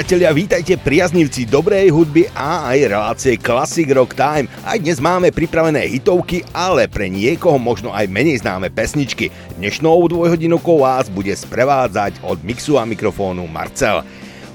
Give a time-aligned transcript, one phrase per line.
[0.00, 4.48] Priatelia, vítajte priaznivci dobrej hudby a aj relácie Classic Rock Time.
[4.64, 9.28] Aj dnes máme pripravené hitovky, ale pre niekoho možno aj menej známe pesničky.
[9.60, 14.00] Dnešnou dvojhodinovkou vás bude sprevádzať od mixu a mikrofónu Marcel.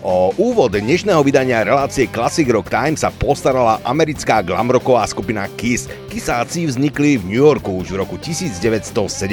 [0.05, 5.89] O úvod dnešného vydania relácie Classic Rock Time sa postarala americká glamrocková skupina Kiss.
[6.13, 9.25] Kissáci vznikli v New Yorku už v roku 1973.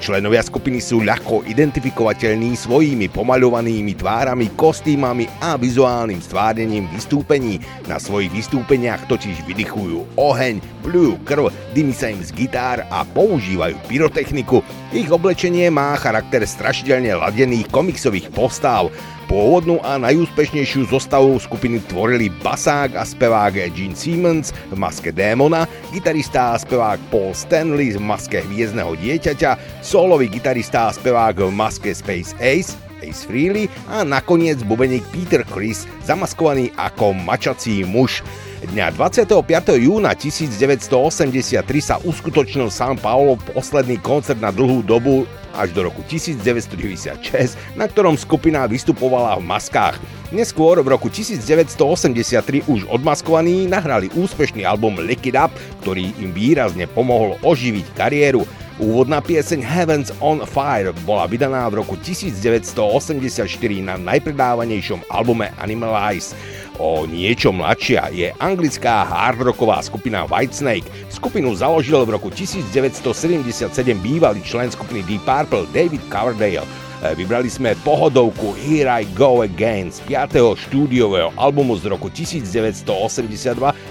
[0.00, 7.60] Členovia skupiny sú ľahko identifikovateľní svojimi pomaľovanými tvárami, kostýmami a vizuálnym stvárnením vystúpení.
[7.84, 13.76] Na svojich vystúpeniach totiž vydychujú oheň, plujú krv, dymy sa im z gitár a používajú
[13.92, 14.64] pyrotechniku.
[14.96, 18.88] Ich oblečenie má charakter strašidelne ladených komiksových postav.
[19.30, 26.50] Pôvodnú a najúspešnejšiu zostavu skupiny tvorili basák a spevák Gene Simmons v maske démona, gitarista
[26.50, 32.34] a spevák Paul Stanley v maske hviezdneho dieťaťa, solový gitarista a spevák v maske Space
[32.42, 32.74] Ace,
[33.06, 38.26] Ace Freely a nakoniec bubeník Peter Chris, zamaskovaný ako mačací muž.
[38.60, 39.40] Dňa 25.
[39.80, 45.24] júna 1983 sa uskutočnil São Paulo posledný koncert na dlhú dobu
[45.56, 49.96] až do roku 1996, na ktorom skupina vystupovala v maskách.
[50.28, 56.84] Neskôr v roku 1983 už odmaskovaní nahrali úspešný album Lick It Up, ktorý im výrazne
[56.84, 58.44] pomohol oživiť kariéru.
[58.80, 63.44] Úvodná pieseň Heavens on Fire bola vydaná v roku 1984
[63.84, 66.32] na najpredávanejšom albume Animal Eyes.
[66.80, 70.88] O niečo mladšia je anglická hardrocková skupina Whitesnake.
[71.12, 73.68] Skupinu založil v roku 1977
[74.00, 76.64] bývalý člen skupiny Deep Purple David Coverdale.
[77.04, 80.56] Vybrali sme pohodovku Here I Go Again z 5.
[80.56, 82.88] štúdiového albumu z roku 1982,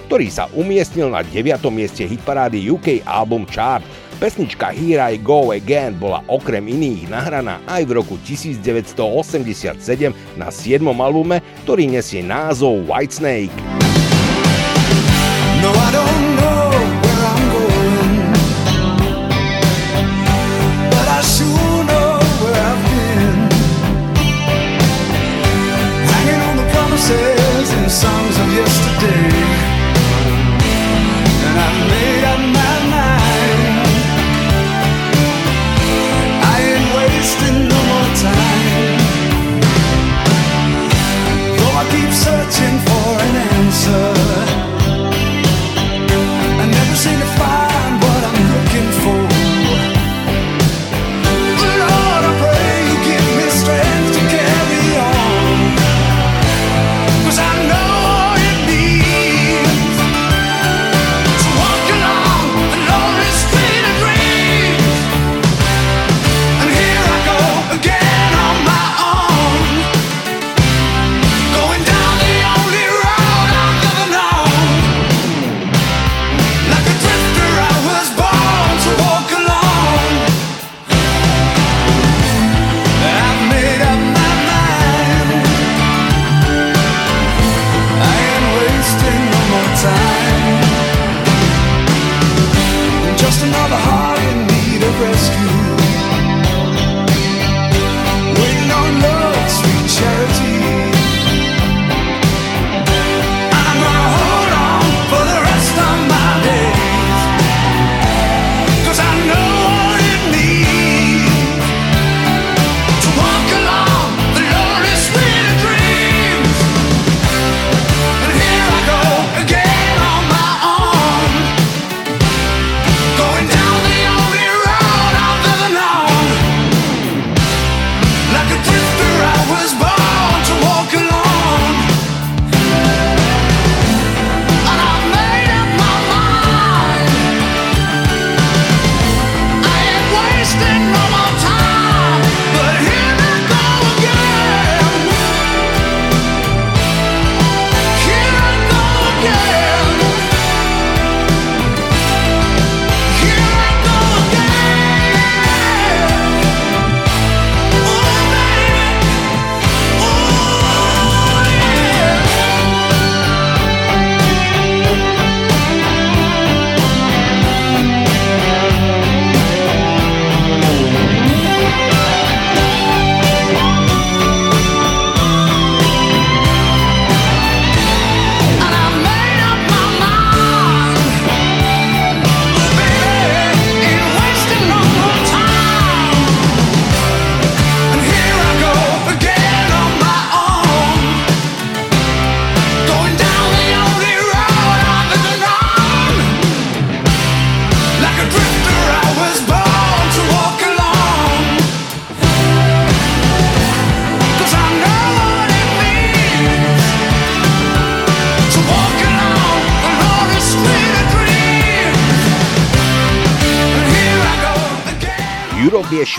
[0.10, 1.62] ktorý sa umiestnil na 9.
[1.70, 3.86] mieste hitparády UK Album Chart.
[4.20, 9.80] Pesnička Here I Go Again bola okrem iných nahraná aj v roku 1987
[10.36, 10.84] na 7.
[10.84, 13.56] albume, ktorý nesie názov Whitesnake.
[15.64, 16.20] No, I don't
[27.90, 29.29] songs of yesterday.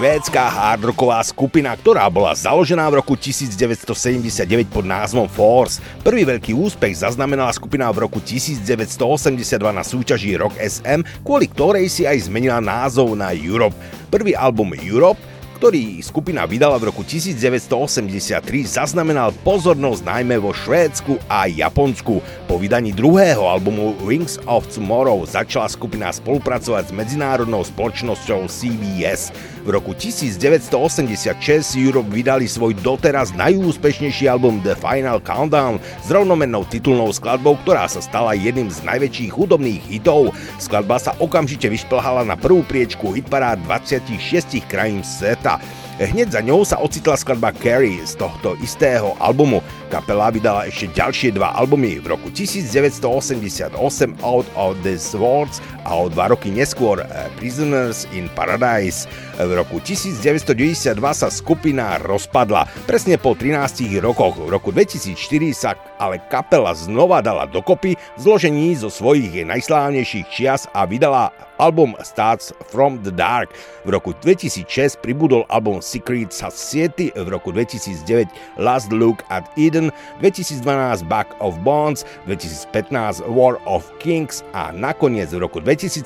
[0.01, 5.77] Švédska hardrocková skupina, ktorá bola založená v roku 1979 pod názvom Force.
[6.01, 12.09] Prvý veľký úspech zaznamenala skupina v roku 1982 na súťaži Rock SM, kvôli ktorej si
[12.09, 13.77] aj zmenila názov na Europe.
[14.09, 15.21] Prvý album Europe
[15.61, 22.25] ktorý skupina vydala v roku 1983, zaznamenal pozornosť najmä vo Švédsku a Japonsku.
[22.51, 29.31] Po vydaní druhého albumu Wings of Tomorrow začala skupina spolupracovať s medzinárodnou spoločnosťou CBS.
[29.63, 31.31] V roku 1986
[31.79, 38.03] Europe vydali svoj doteraz najúspešnejší album The Final Countdown s rovnomennou titulnou skladbou, ktorá sa
[38.03, 40.35] stala jedným z najväčších hudobných hitov.
[40.59, 45.63] Skladba sa okamžite vyšplhala na prvú priečku hitparád 26 krajín sveta.
[46.01, 49.61] Hneď za ňou sa ocitla skladba Carrie z tohto istého albumu.
[49.93, 53.77] Kapela vydala ešte ďalšie dva albumy v roku 1988
[54.25, 59.05] Out of the Swords a o dva roky neskôr eh, Prisoners in Paradise.
[59.41, 62.69] V roku 1992 sa skupina rozpadla.
[62.85, 64.37] Presne po 13 rokoch.
[64.37, 65.17] V roku 2004
[65.57, 67.97] sa ale kapela znova dala dokopy.
[67.97, 73.53] V zložení zo svojich najslávnejších čias a vydala album Starts from the Dark.
[73.85, 78.29] V roku 2006 pribudol album Secret Society, v roku 2009
[78.61, 80.65] Last Look at Eden, 2012
[81.09, 84.45] Back of Bonds, 2015 War of Kings.
[84.53, 86.05] A nakoniec v roku 2017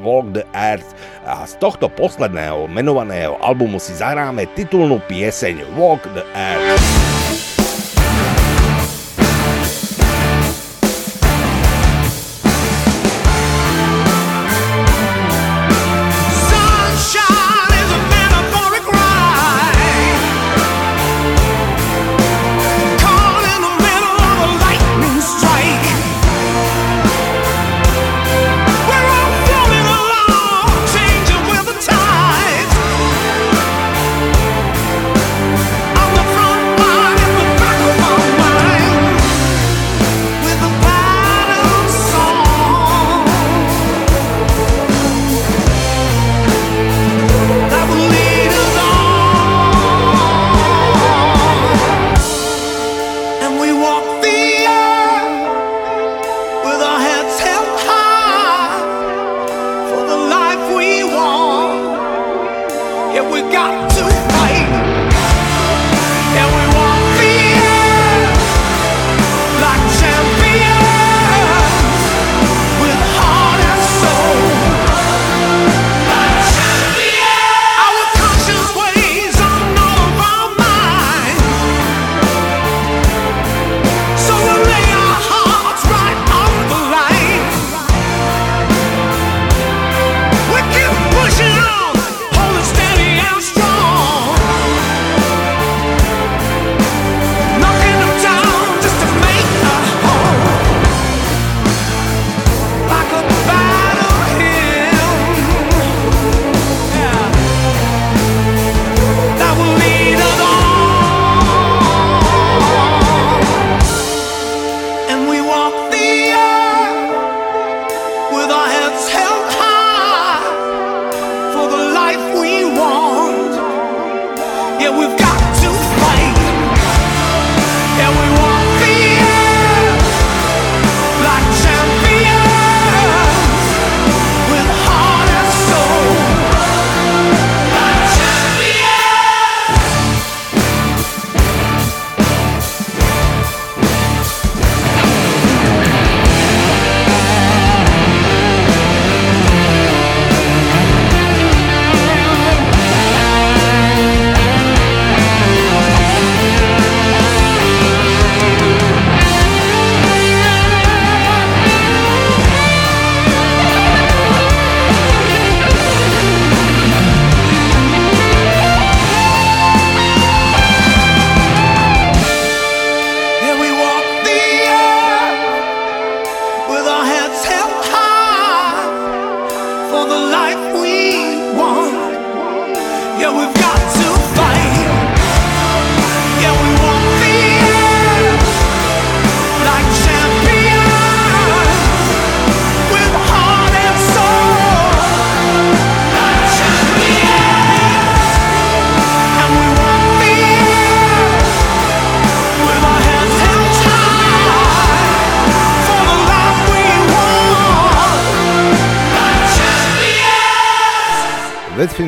[0.00, 0.96] Walk the Earth.
[1.28, 7.29] A z tohto posledného menovaného albumu si zahráme titulnú pieseň Walk the Earth.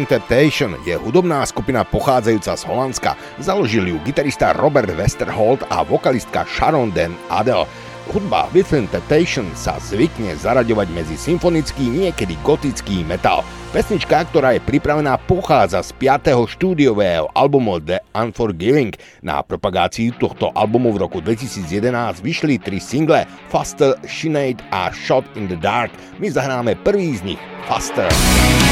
[0.06, 3.12] Temptation je hudobná skupina pochádzajúca z Holandska.
[3.38, 7.68] Založil ju gitarista Robert Westerholt a vokalistka Sharon Den Adel.
[8.10, 13.46] Hudba Within Temptation sa zvykne zaraďovať medzi symfonický, niekedy gotický metal.
[13.70, 16.34] Pesnička, ktorá je pripravená, pochádza z 5.
[16.44, 18.98] štúdiového albumu The Unforgiving.
[19.24, 25.48] Na propagáciu tohto albumu v roku 2011 vyšli tri single Faster, Shinade a Shot in
[25.48, 25.94] the Dark.
[26.18, 28.10] My zahráme prvý z nich, Faster.
[28.12, 28.71] it's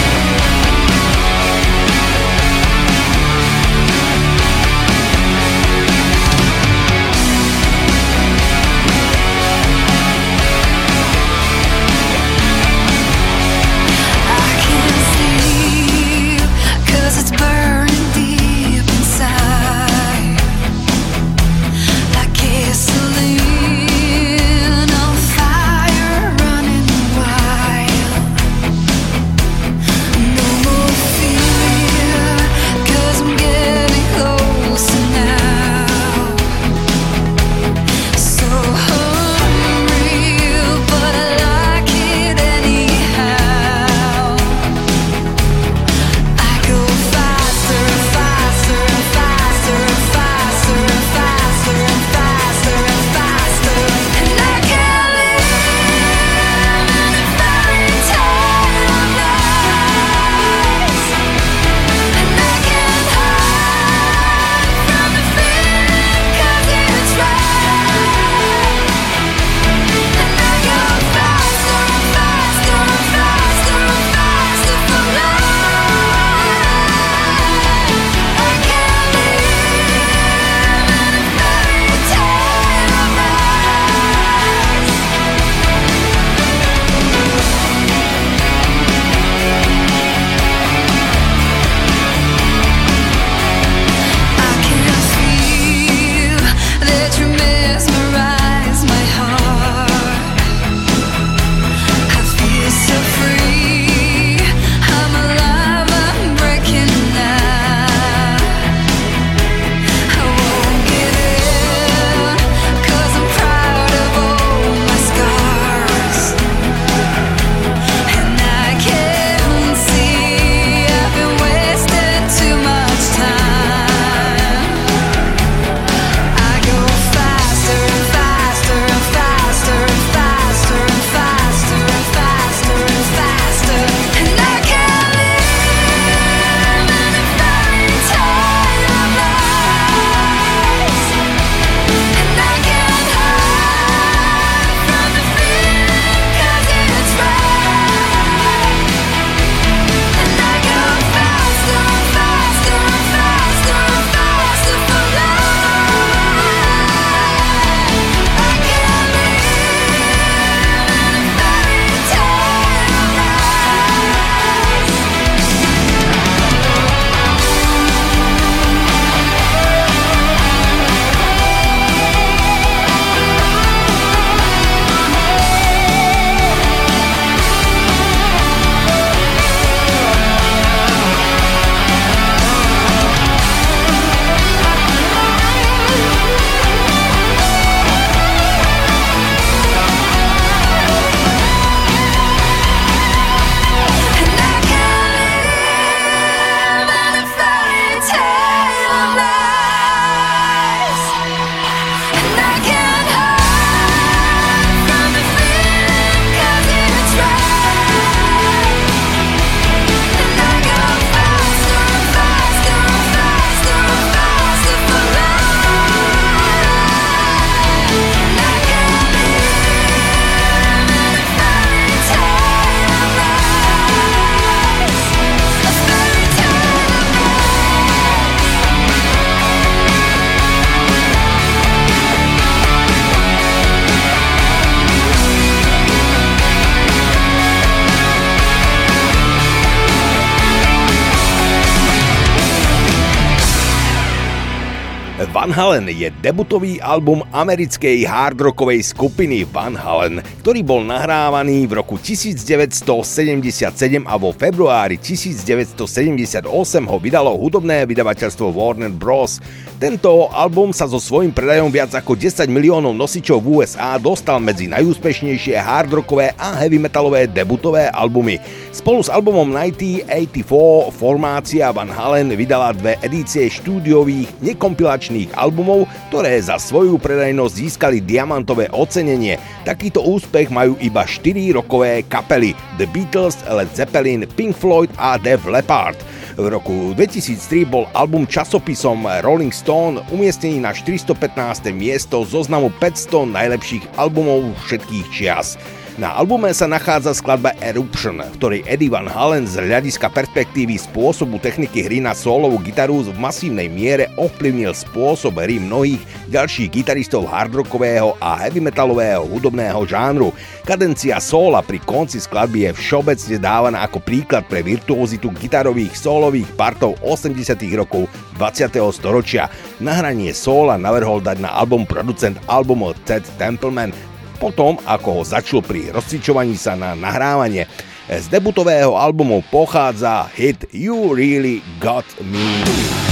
[245.70, 253.70] Halen je debutový album americkej hardrockovej skupiny Van Halen, ktorý bol nahrávaný v roku 1977
[254.02, 256.50] a vo februári 1978
[256.90, 259.38] ho vydalo hudobné vydavateľstvo Warner Bros.
[259.80, 264.68] Tento album sa so svojím predajom viac ako 10 miliónov nosičov v USA dostal medzi
[264.68, 268.36] najúspešnejšie hardrockové a heavy metalové debutové albumy.
[268.76, 276.60] Spolu s albumom 1984 formácia Van Halen vydala dve edície štúdiových nekompilačných albumov, ktoré za
[276.60, 279.40] svoju predajnosť získali diamantové ocenenie.
[279.64, 285.48] Takýto úspech majú iba 4 rokové kapely The Beatles, Led Zeppelin, Pink Floyd a Def
[285.48, 286.09] Leppard.
[286.40, 291.68] V roku 2003 bol album časopisom Rolling Stone umiestnený na 415.
[291.68, 295.60] miesto zoznamu 500 najlepších albumov všetkých čias.
[296.00, 301.36] Na albume sa nachádza skladba Eruption, v ktorej Eddie Van Halen z hľadiska perspektívy spôsobu
[301.36, 306.00] techniky hry na solovú gitaru v masívnej miere ovplyvnil spôsob hry mnohých
[306.32, 310.32] ďalších gitaristov hardrockového a heavy metalového hudobného žánru.
[310.64, 316.96] Kadencia sola pri konci skladby je všeobecne dávaná ako príklad pre virtuozitu gitarových solových partov
[317.04, 317.44] 80
[317.76, 318.08] rokov
[318.40, 318.72] 20.
[318.96, 319.52] storočia.
[319.84, 323.92] Nahranie sola navrhol dať na album producent albumu Ted Templeman
[324.40, 327.68] potom ako ho začal pri rozcvičovaní sa na nahrávanie.
[328.08, 333.09] Z debutového albumu pochádza hit You Really Got Me.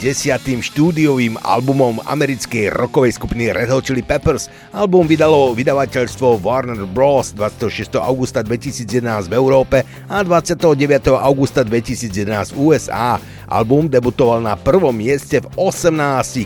[0.00, 4.48] Desiatým štúdiovým albumom americkej rockovej skupiny Red Hot Chili Peppers.
[4.72, 7.36] Album vydalo vydavateľstvo Warner Bros.
[7.36, 8.00] 26.
[8.00, 10.72] augusta 2011 v Európe a 29.
[11.20, 13.20] augusta 2011 v USA.
[13.44, 15.92] Album debutoval na prvom mieste v 18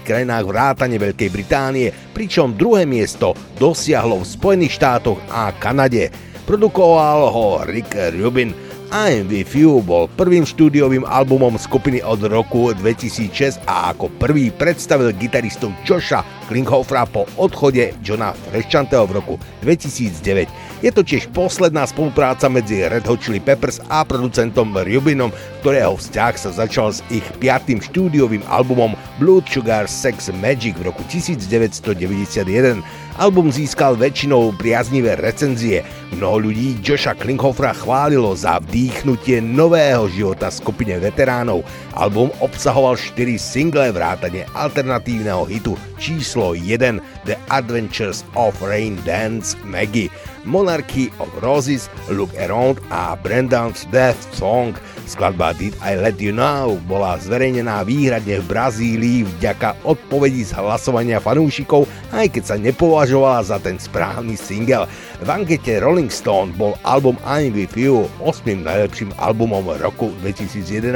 [0.03, 6.11] krajinách vrátane Veľkej Británie, pričom druhé miesto dosiahlo v Spojených štátoch a Kanade.
[6.43, 8.64] Produkoval ho Rick Rubin.
[8.95, 15.11] I'm With You bol prvým štúdiovým albumom skupiny od roku 2006 a ako prvý predstavil
[15.19, 20.47] gitaristov Josha Klinghofera po odchode Johna Freshchanteho v roku 2009.
[20.85, 25.33] Je to tiež posledná spolupráca medzi Red Hot Chili Peppers a producentom Rubinom,
[25.65, 31.01] ktorého vzťah sa začal s ich piatým štúdiovým albumom Blood Sugar Sex Magic v roku
[31.09, 32.85] 1991.
[33.15, 35.87] Album získal väčšinou priaznivé recenzie.
[36.19, 41.65] Mnoho ľudí Josha Klinghofera chválilo za vdýchnutie nového života skupine veteránov.
[41.95, 49.57] Album obsahoval 4 single vrátane alternatívneho hitu číslo okolo 1 The Adventures of Rain Dance
[49.65, 50.13] Maggie,
[50.45, 54.77] Monarchy of Roses, Look Around a Brendan's Death Song.
[55.09, 61.21] Skladba Did I Let You Know bola zverejnená výhradne v Brazílii vďaka odpovedí z hlasovania
[61.21, 64.89] fanúšikov, aj keď sa nepovažovala za ten správny single.
[65.25, 68.65] V ankete Rolling Stone bol album I'm With You 8.
[68.65, 70.93] najlepším albumom roku 2011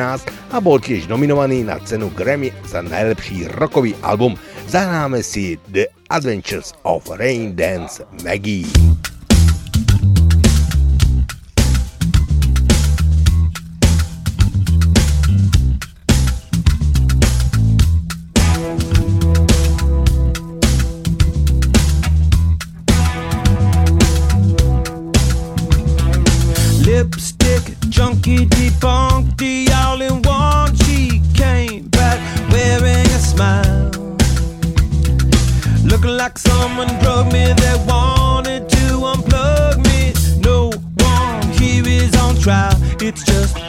[0.52, 4.36] a bol tiež nominovaný na cenu Grammy za najlepší rokový album.
[4.68, 8.68] za námi si The Adventures of Rain Dance Maggie.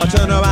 [0.09, 0.48] mucho no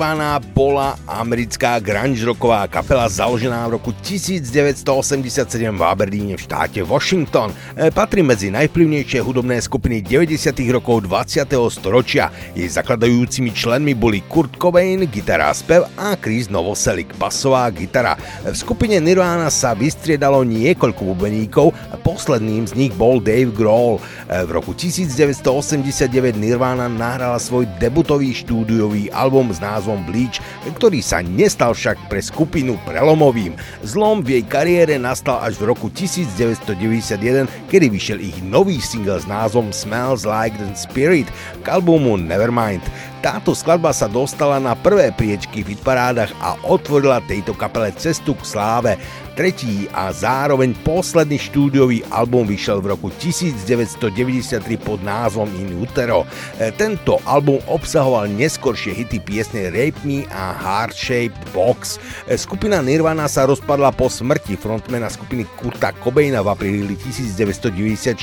[0.00, 4.80] Nirvana bola americká grunge rocková kapela založená v roku 1987
[5.76, 7.52] v Aberdeene v štáte Washington.
[7.76, 10.56] E, patrí medzi najvplyvnejšie hudobné skupiny 90.
[10.72, 11.44] rokov 20.
[11.68, 12.32] storočia.
[12.56, 18.16] Jej zakladajúcimi členmi boli Kurt Cobain, gitara spev a Chris Novoselic, basová gitara.
[18.48, 21.76] V skupine Nirvana sa vystriedalo niekoľko bubeníkov,
[22.20, 23.96] posledným z nich bol Dave Grohl.
[24.28, 30.36] E, v roku 1989 Nirvana nahrala svoj debutový štúdiový album s názvom Bleach,
[30.76, 33.56] ktorý sa nestal však pre skupinu prelomovým.
[33.80, 39.24] Zlom v jej kariére nastal až v roku 1991, kedy vyšiel ich nový single s
[39.24, 41.32] názvom Smells Like the Spirit
[41.64, 42.84] k albumu Nevermind.
[43.24, 48.44] Táto skladba sa dostala na prvé priečky v hitparádach a otvorila tejto kapele cestu k
[48.44, 48.92] sláve.
[49.40, 56.28] Tretí a zároveň posledný štúdiový album vyšiel v roku 1993 pod názvom In Utero.
[56.60, 61.96] E, tento album obsahoval neskoršie hity piesne Rape Me a Heart Shaped Box.
[62.28, 68.20] E, skupina Nirvana sa rozpadla po smrti frontmana skupiny Kurta Cobaina v apríli 1994.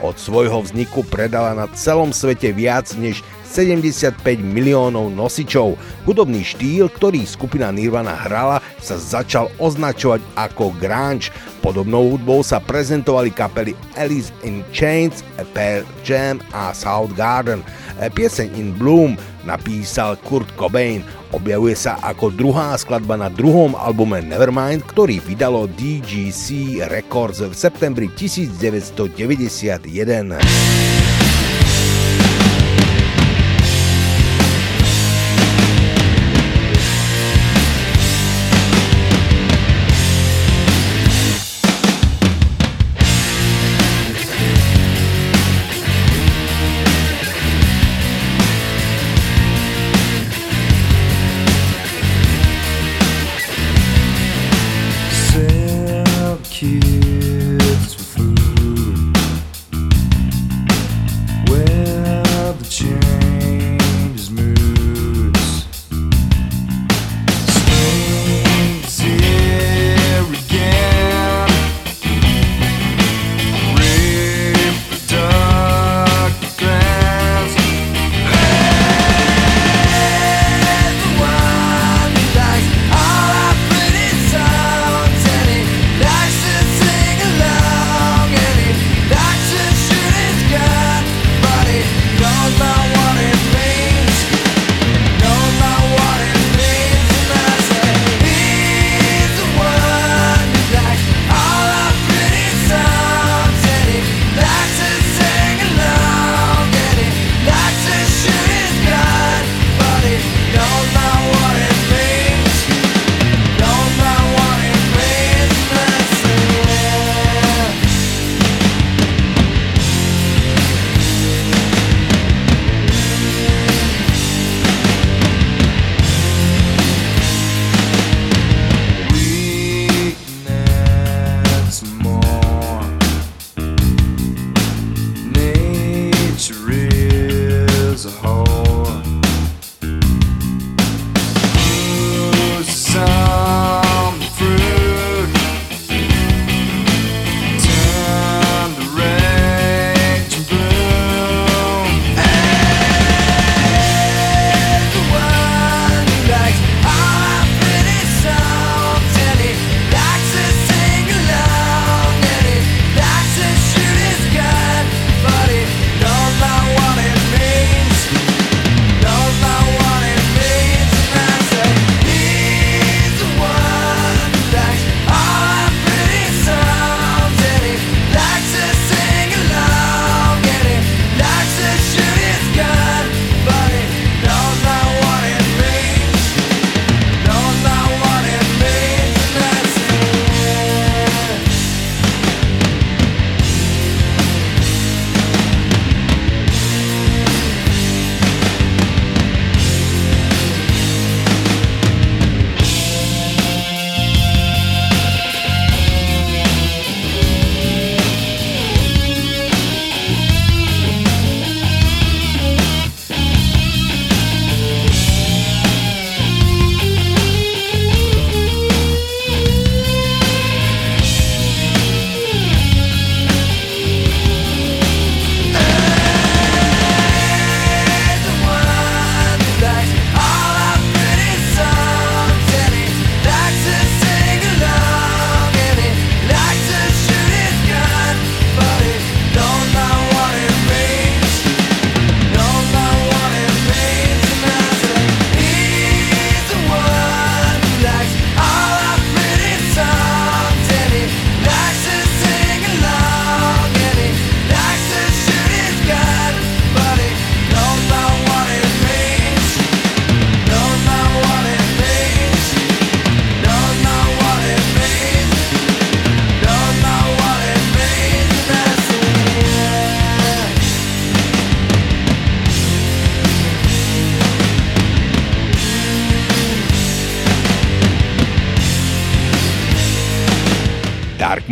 [0.00, 5.78] Od svojho vzniku predala na celom svete viac než 75 miliónov nosičov.
[6.02, 11.30] Hudobný štýl, ktorý skupina Nirvana hrala, sa začal označovať ako grunge.
[11.62, 17.62] Podobnou hudbou sa prezentovali kapely Alice in Chains, Pearl Jam a Soundgarden.
[17.96, 21.02] Pieseň In Bloom napísal Kurt Cobain.
[21.34, 28.06] Objavuje sa ako druhá skladba na druhom albume Nevermind, ktorý vydalo DGC Records v septembri
[28.14, 30.95] 1991.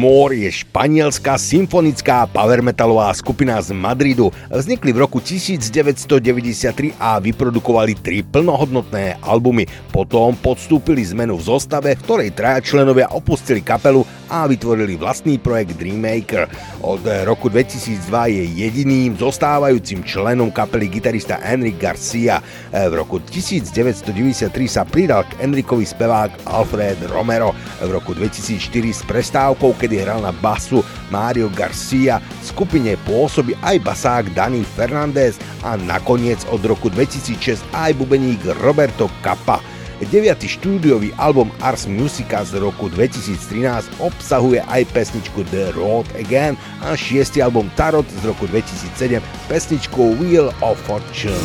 [0.05, 4.29] More je španielská symfonická power metalová skupina z Madridu.
[4.53, 9.65] Vznikli v roku 1993 a vyprodukovali tri plnohodnotné albumy.
[9.89, 15.81] Potom podstúpili zmenu v zostave, v ktorej traja členovia opustili kapelu a vytvorili vlastný projekt
[15.81, 16.53] Dreammaker.
[16.85, 22.45] Od roku 2002 je jediným zostávajúcim členom kapely gitarista Enric Garcia.
[22.69, 27.57] V roku 1993 sa pridal k Enricovi spevák Alfred Romero.
[27.81, 28.61] V roku 2004
[28.93, 30.82] s prestávkou, kedy hral na basu
[31.12, 37.95] Mario Garcia, v skupine pôsobí aj basák Dani Fernández a nakoniec od roku 2006 aj
[37.95, 39.62] bubeník Roberto Kappa.
[40.03, 46.99] Deviatý štúdiový album Ars Musica z roku 2013 obsahuje aj pesničku The Road Again a
[46.99, 51.38] šiestý album Tarot z roku 2007 pesničku Wheel of Fortune.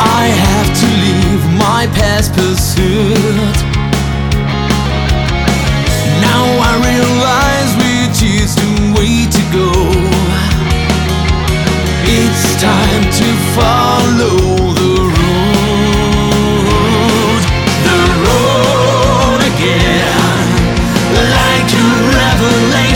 [0.00, 3.56] I have to leave my past pursuit.
[6.20, 9.70] Now I realize which is the way to go.
[12.06, 14.38] It's time to follow
[14.74, 16.34] the road,
[17.88, 20.46] the road again,
[21.38, 21.86] like a
[22.20, 22.93] revelation,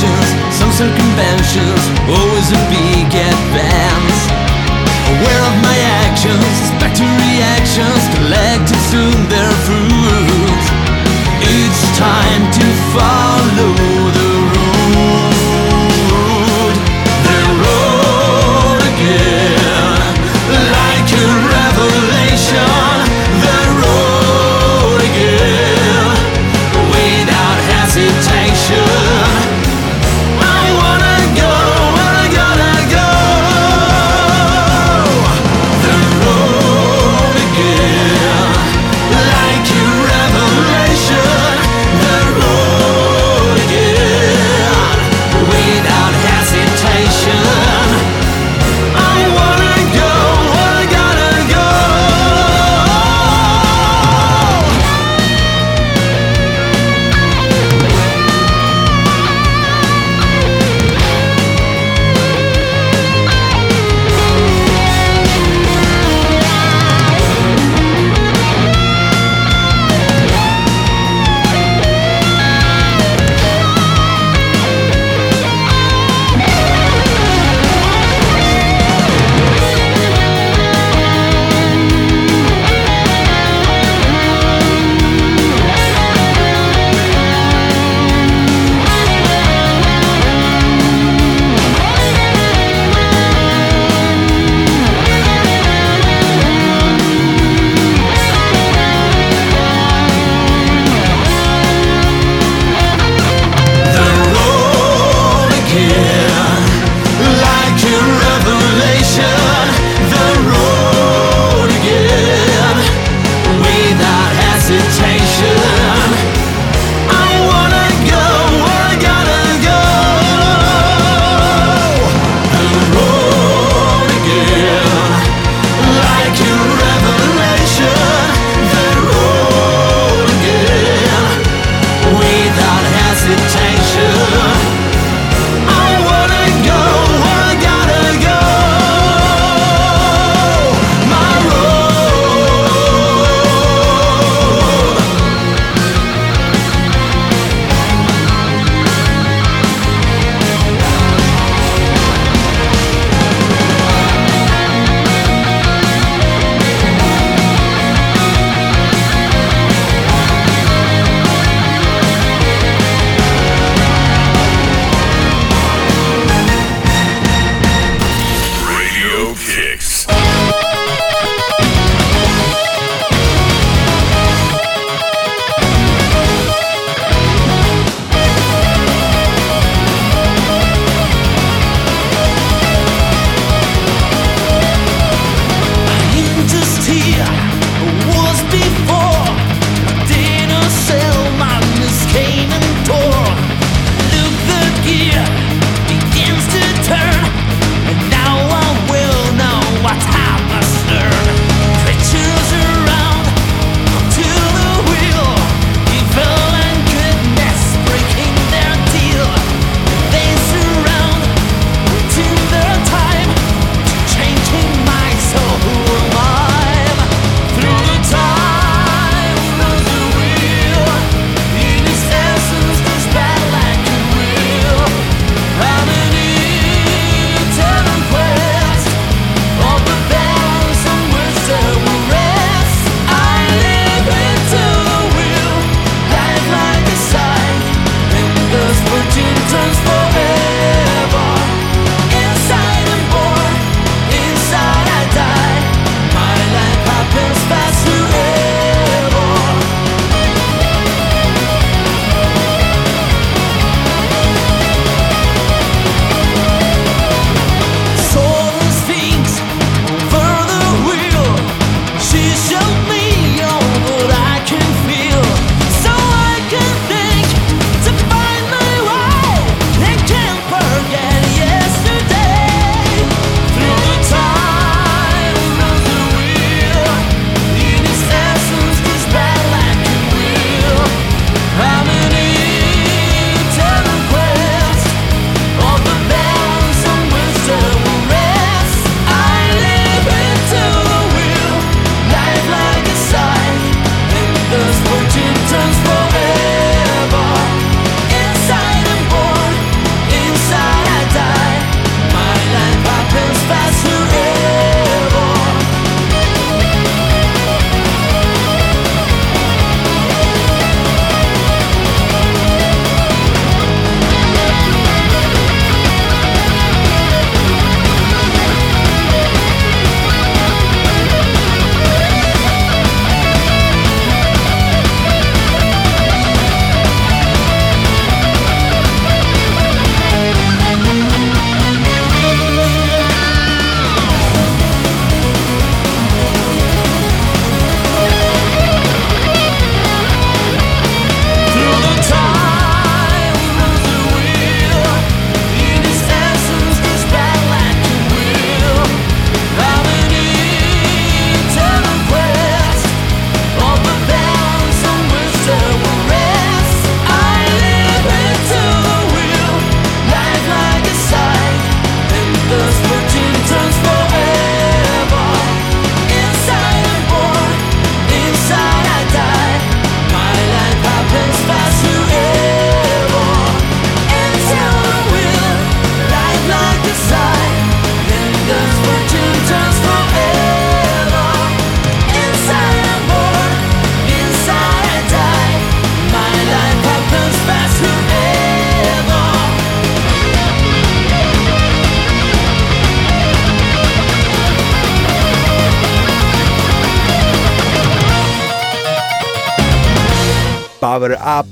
[0.00, 4.18] selections, some circumventions, always a big advance.
[5.12, 10.64] Aware of my actions, expect reactions, collected soon their fruit.
[11.42, 13.99] It's time to follow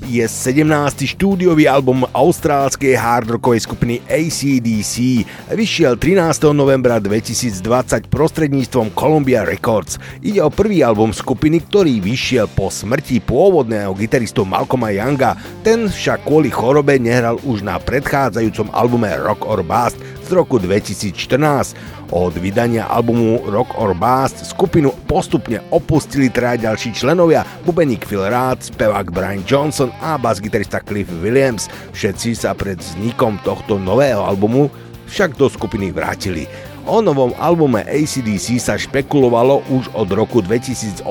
[0.08, 0.64] je 17.
[1.04, 5.28] štúdiový album austrálskej hardrockovej skupiny ACDC.
[5.52, 6.48] Vyšiel 13.
[6.56, 10.00] novembra 2020 prostredníctvom Columbia Records.
[10.24, 15.36] Ide o prvý album skupiny, ktorý vyšiel po smrti pôvodného gitaristu Malcolma Younga.
[15.60, 20.00] Ten však kvôli chorobe nehral už na predchádzajúcom albume Rock or Bust
[20.32, 21.76] roku 2014.
[22.10, 28.64] Od vydania albumu Rock or Bust skupinu postupne opustili traja ďalší členovia, bubeník Phil Rudd,
[28.64, 31.68] spevák Brian Johnson a basgitarista Cliff Williams.
[31.92, 34.72] Všetci sa pred vznikom tohto nového albumu
[35.08, 36.48] však do skupiny vrátili.
[36.88, 41.04] O novom albume ACDC sa špekulovalo už od roku 2018.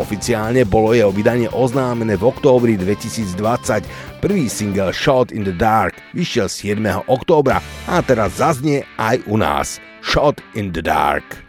[0.00, 3.84] Oficiálne bolo jeho vydanie oznámené v októbri 2020.
[4.18, 6.82] Prvý single Shot in the Dark vyšiel 7.
[7.06, 9.78] októbra a teraz zaznie aj u nás.
[10.02, 11.47] Shot in the Dark.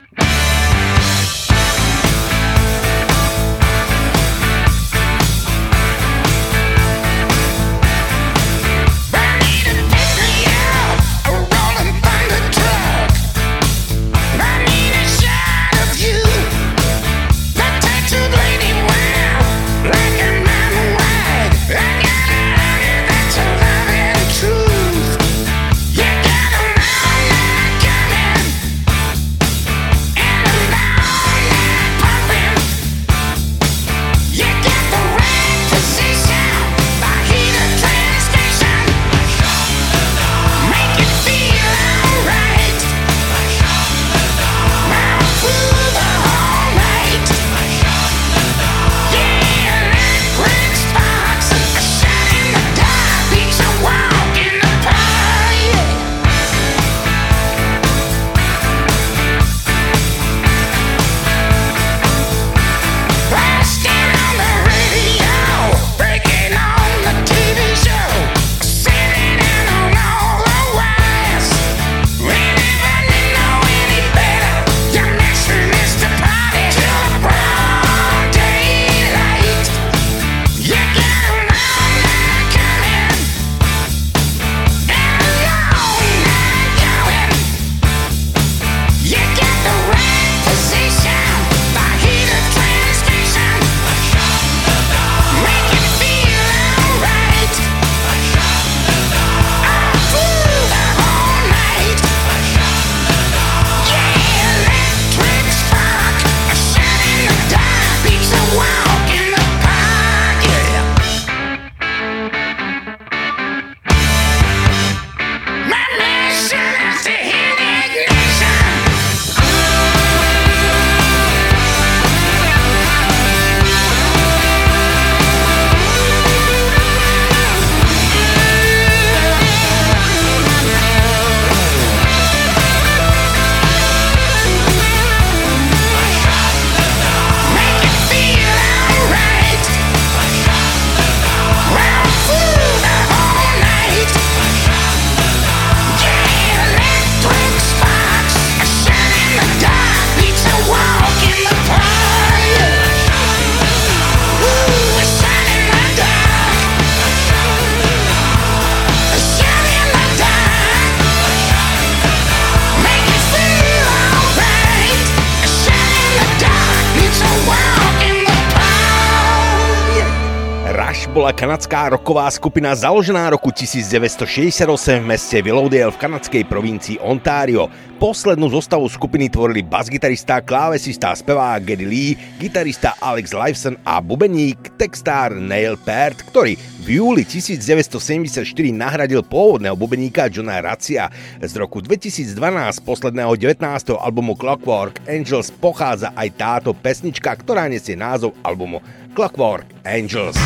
[171.35, 174.65] Kanadská roková skupina založená roku 1968
[174.97, 177.69] v meste Willowdale v kanadskej provincii Ontario.
[178.01, 185.35] Poslednú zostavu skupiny tvorili basgitarista, klávesista, spevák Geddy Lee, gitarista Alex Lifeson a bubeník, textár
[185.35, 191.11] Neil Peart, ktorý v júli 1974 nahradil pôvodného bubeníka Johna Racia.
[191.43, 192.33] Z roku 2012
[192.81, 193.61] posledného 19.
[193.99, 198.81] albumu Clockwork Angels pochádza aj táto pesnička, ktorá nesie názov albumu
[199.13, 200.39] Clockwork Angels.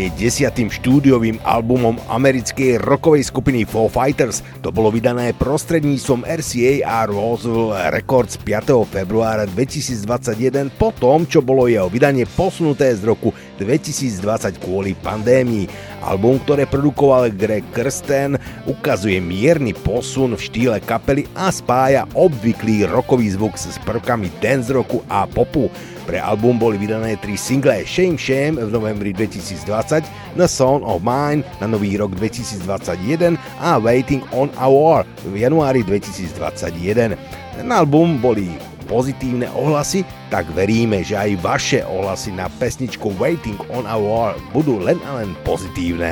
[0.00, 4.40] Je desiatým štúdiovým albumom americkej rockovej skupiny Foo Fighters.
[4.64, 8.88] To bolo vydané prostredníctvom RCA a Roswell Records 5.
[8.88, 15.68] februára 2021 po tom, čo bolo jeho vydanie posunuté z roku 2020 kvôli pandémii.
[16.00, 23.32] Album, ktoré produkoval Greg Kirsten, ukazuje mierny posun v štýle kapely a spája obvyklý rokový
[23.32, 25.68] zvuk s prvkami dance rocku a popu.
[26.08, 30.02] Pre album boli vydané tri single Shame Shame v novembri 2020,
[30.34, 35.86] The Song of Mine na nový rok 2021 a Waiting on a War v januári
[35.86, 37.14] 2021.
[37.62, 38.48] Na album boli
[38.90, 40.02] pozitívne ohlasy,
[40.34, 45.22] tak veríme, že aj vaše ohlasy na pesničku Waiting on a War budú len a
[45.22, 46.10] len pozitívne.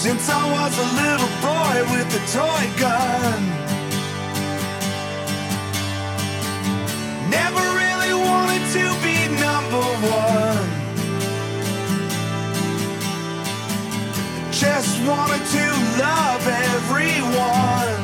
[0.00, 3.40] Since I was a little boy with a toy gun.
[7.28, 10.79] Never really wanted to be number one.
[14.60, 15.64] Just wanted to
[15.98, 18.02] love everyone.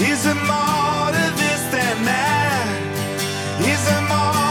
[0.00, 2.66] Is it more to this than that?
[3.60, 4.45] Is it more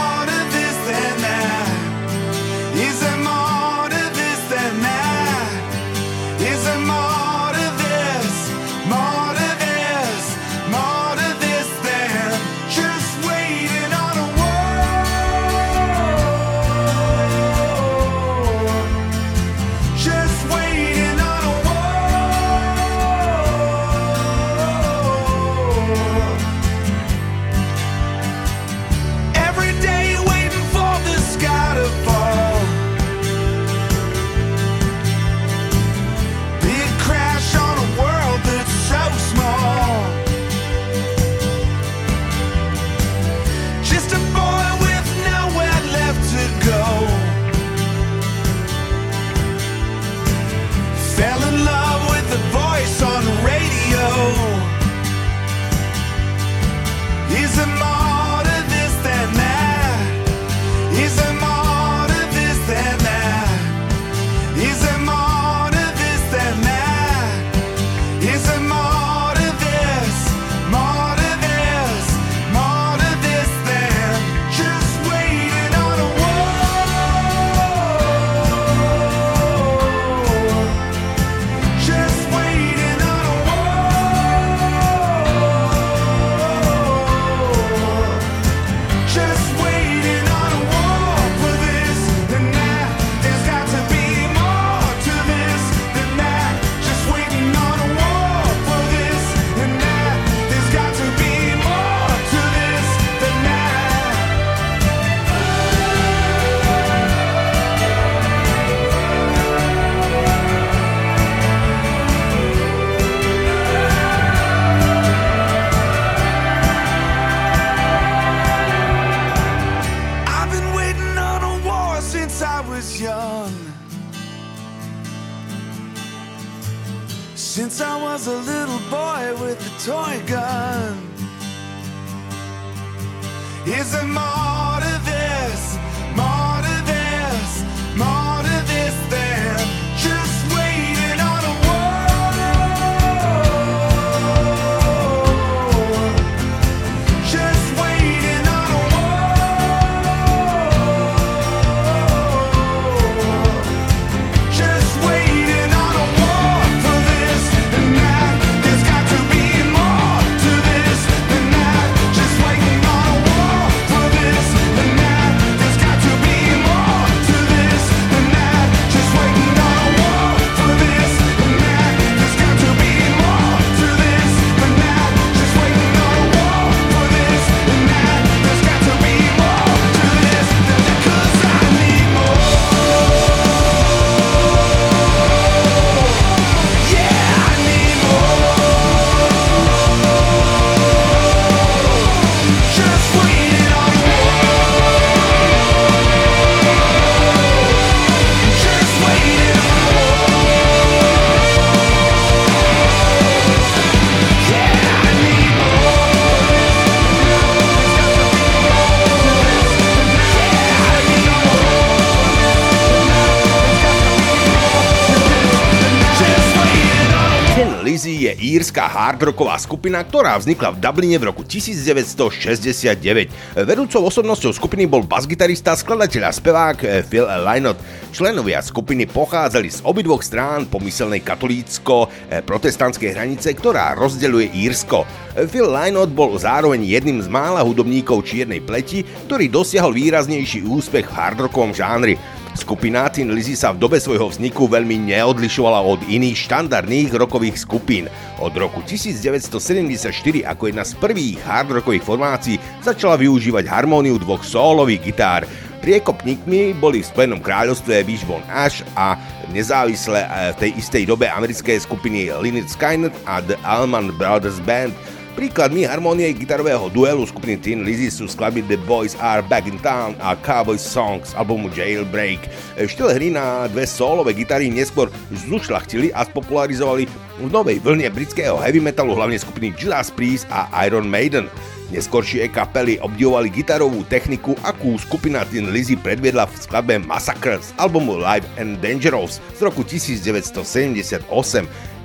[218.76, 223.56] írska hardrocková skupina, ktorá vznikla v Dubline v roku 1969.
[223.64, 227.80] Vedúcou osobnosťou skupiny bol basgitarista, skladateľ a spevák eh, Phil Lynott.
[228.12, 235.08] Členovia skupiny pochádzali z obidvoch strán pomyselnej katolícko-protestantskej hranice, ktorá rozdeľuje Írsko.
[235.48, 241.16] Phil Lynott bol zároveň jedným z mála hudobníkov čiernej pleti, ktorý dosiahol výraznejší úspech v
[241.16, 242.20] hardrockovom žánri.
[242.56, 248.08] Skupina Tin Lizzy sa v dobe svojho vzniku veľmi neodlišovala od iných štandardných rokových skupín.
[248.40, 250.08] Od roku 1974
[250.48, 255.44] ako jedna z prvých hardrockových formácií začala využívať harmóniu dvoch solových gitár.
[255.84, 259.20] Priekopníkmi boli v Spojenom kráľovstve Wishbone Ash a
[259.52, 264.96] nezávisle eh, v tej istej dobe americké skupiny Lynyrd Skynyrd a The Allman Brothers Band–
[265.36, 270.16] Príkladmi harmonie gitarového duelu skupiny Tin Lizzy sú skladby The Boys Are Back in Town
[270.16, 272.40] a Cowboy Songs albumu Jailbreak.
[272.80, 277.04] Štýl hry na dve solové gitary neskôr zlušľachtili a spopularizovali
[277.36, 281.52] v novej vlne britského heavy metalu hlavne skupiny Judas Priest a Iron Maiden.
[281.92, 288.16] Neskôršie kapely obdivovali gitarovú techniku, akú skupina Tin Lizzy predviedla v skladbe Massacre z albumu
[288.16, 291.28] Live and Dangerous z roku 1978.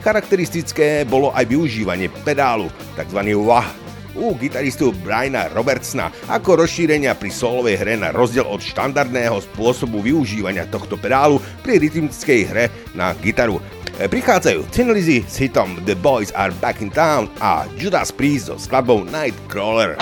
[0.01, 3.21] Charakteristické bolo aj využívanie pedálu, tzv.
[3.37, 3.69] wah,
[4.17, 10.67] u gitaristu Briana Robertsona ako rozšírenia pri solovej hre na rozdiel od štandardného spôsobu využívania
[10.67, 12.65] tohto pedálu pri rytmickej hre
[12.97, 13.61] na gitaru.
[14.01, 18.57] Prichádzajú Tin Lizzy s hitom The Boys Are Back in Town a Judas Priest so
[18.57, 20.01] skladbou Nightcrawler.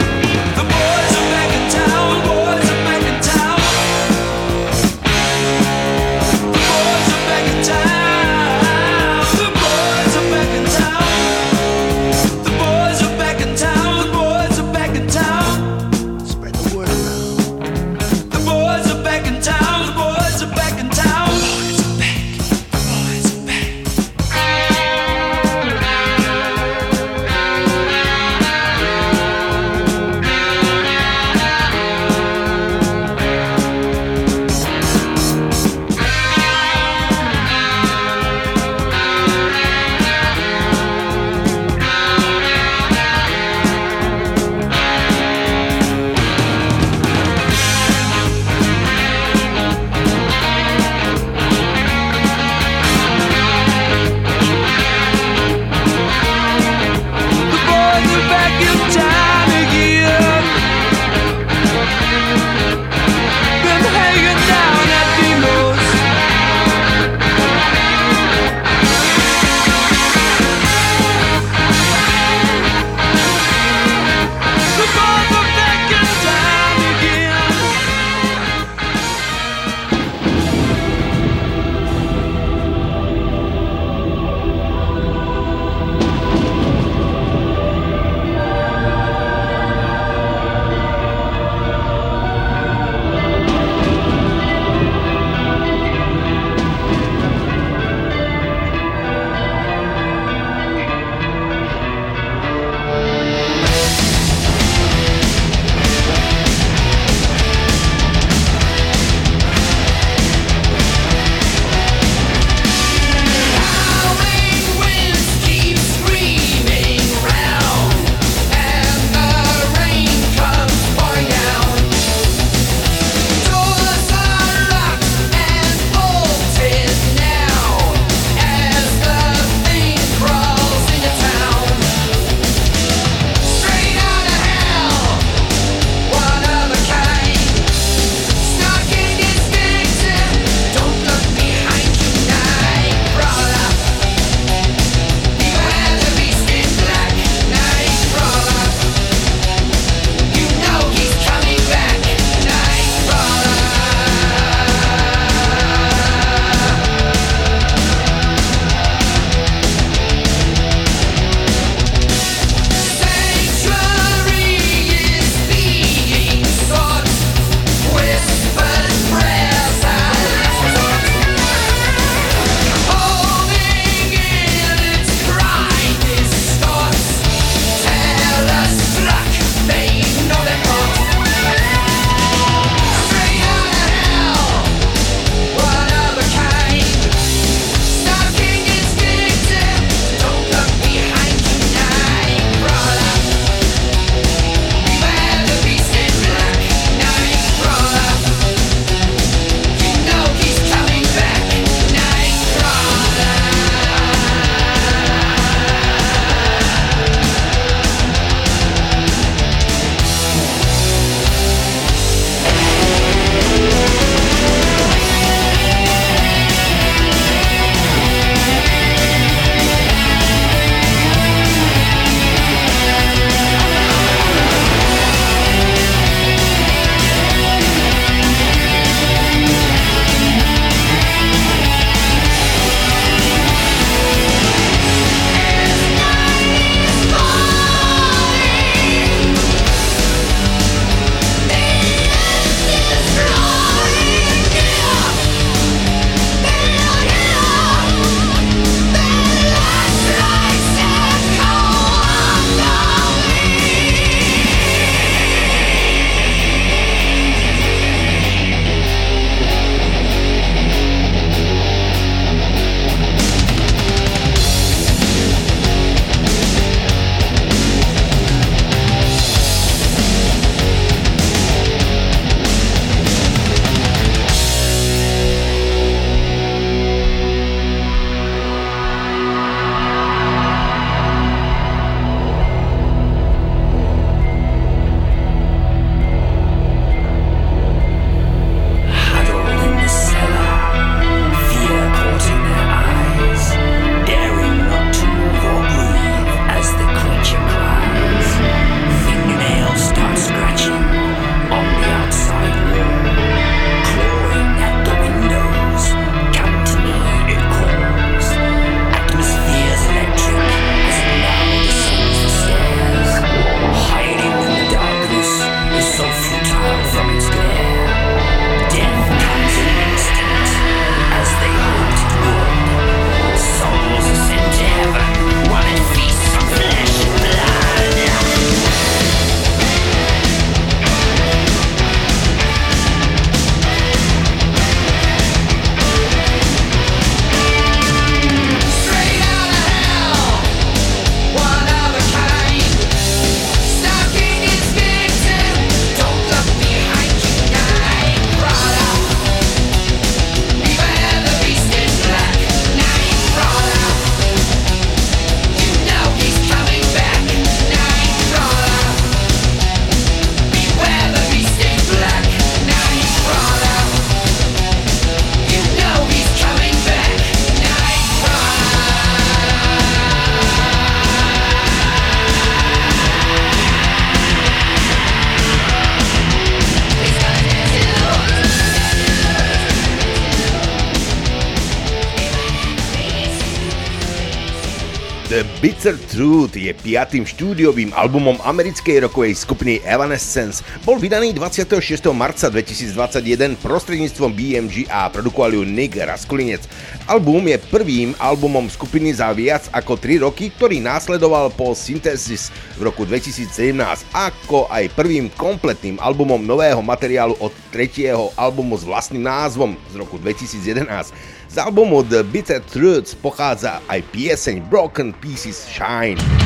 [386.81, 390.65] Piatým štúdiovým albumom americkej rokovej skupiny Evanescence.
[390.81, 392.09] Bol vydaný 26.
[392.11, 396.65] marca 2021 prostredníctvom BMG a produkoval ju Nick Raskulinec.
[397.05, 402.49] Album je prvým albumom skupiny za viac ako 3 roky, ktorý následoval po Synthesis
[402.81, 403.77] v roku 2017,
[404.11, 410.17] ako aj prvým kompletným albumom nového materiálu od tretieho albumu s vlastným názvom z roku
[410.17, 411.13] 2011.
[411.51, 416.40] Z albumu The Bitter Truths pochádza aj pieseň Broken Pieces Shine.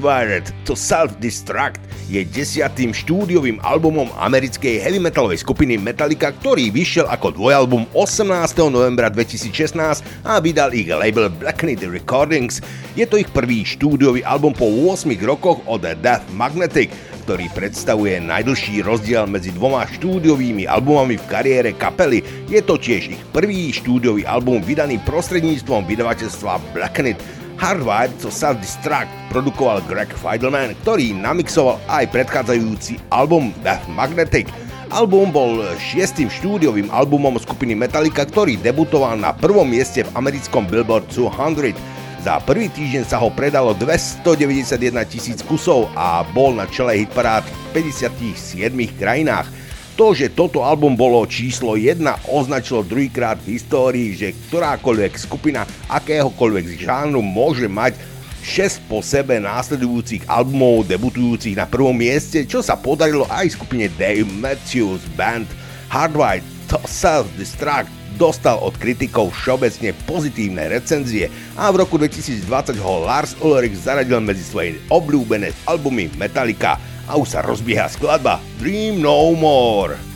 [0.00, 1.76] Hardwired to Self-Destruct
[2.08, 8.24] je desiatým štúdiovým albumom americkej heavy metalovej skupiny Metallica, ktorý vyšiel ako dvojalbum 18.
[8.72, 12.64] novembra 2016 a vydal ich label Blacknit Recordings.
[12.96, 16.88] Je to ich prvý štúdiový album po 8 rokoch od Death Magnetic,
[17.28, 22.24] ktorý predstavuje najdlhší rozdiel medzi dvoma štúdiovými albumami v kariére kapely.
[22.48, 27.20] Je to tiež ich prvý štúdiový album vydaný prostredníctvom vydavateľstva Blacknit.
[27.60, 34.48] Hardwired to Self-Destruct produkoval Greg Feidelman, ktorý namixoval aj predchádzajúci album Death Magnetic.
[34.88, 41.04] Album bol šiestým štúdiovým albumom skupiny Metallica, ktorý debutoval na prvom mieste v americkom Billboard
[41.12, 41.76] 200.
[42.24, 47.84] Za prvý týždeň sa ho predalo 291 tisíc kusov a bol na čele hitparád v
[47.92, 49.59] 57 krajinách.
[50.00, 52.00] To, že toto album bolo číslo 1,
[52.32, 58.00] označilo druhýkrát v histórii, že ktorákoľvek skupina akéhokoľvek žánru môže mať
[58.40, 64.24] 6 po sebe následujúcich albumov debutujúcich na prvom mieste, čo sa podarilo aj skupine Dave
[64.24, 65.44] Matthews Band.
[65.92, 66.48] Hardwired
[66.88, 71.28] Self-Destruct dostal od kritikov všeobecne pozitívne recenzie
[71.60, 77.34] a v roku 2020 ho Lars Ulrich zaradil medzi svoje obľúbené albumy Metallica a už
[77.34, 80.09] sa rozbieha skladba Dream No More.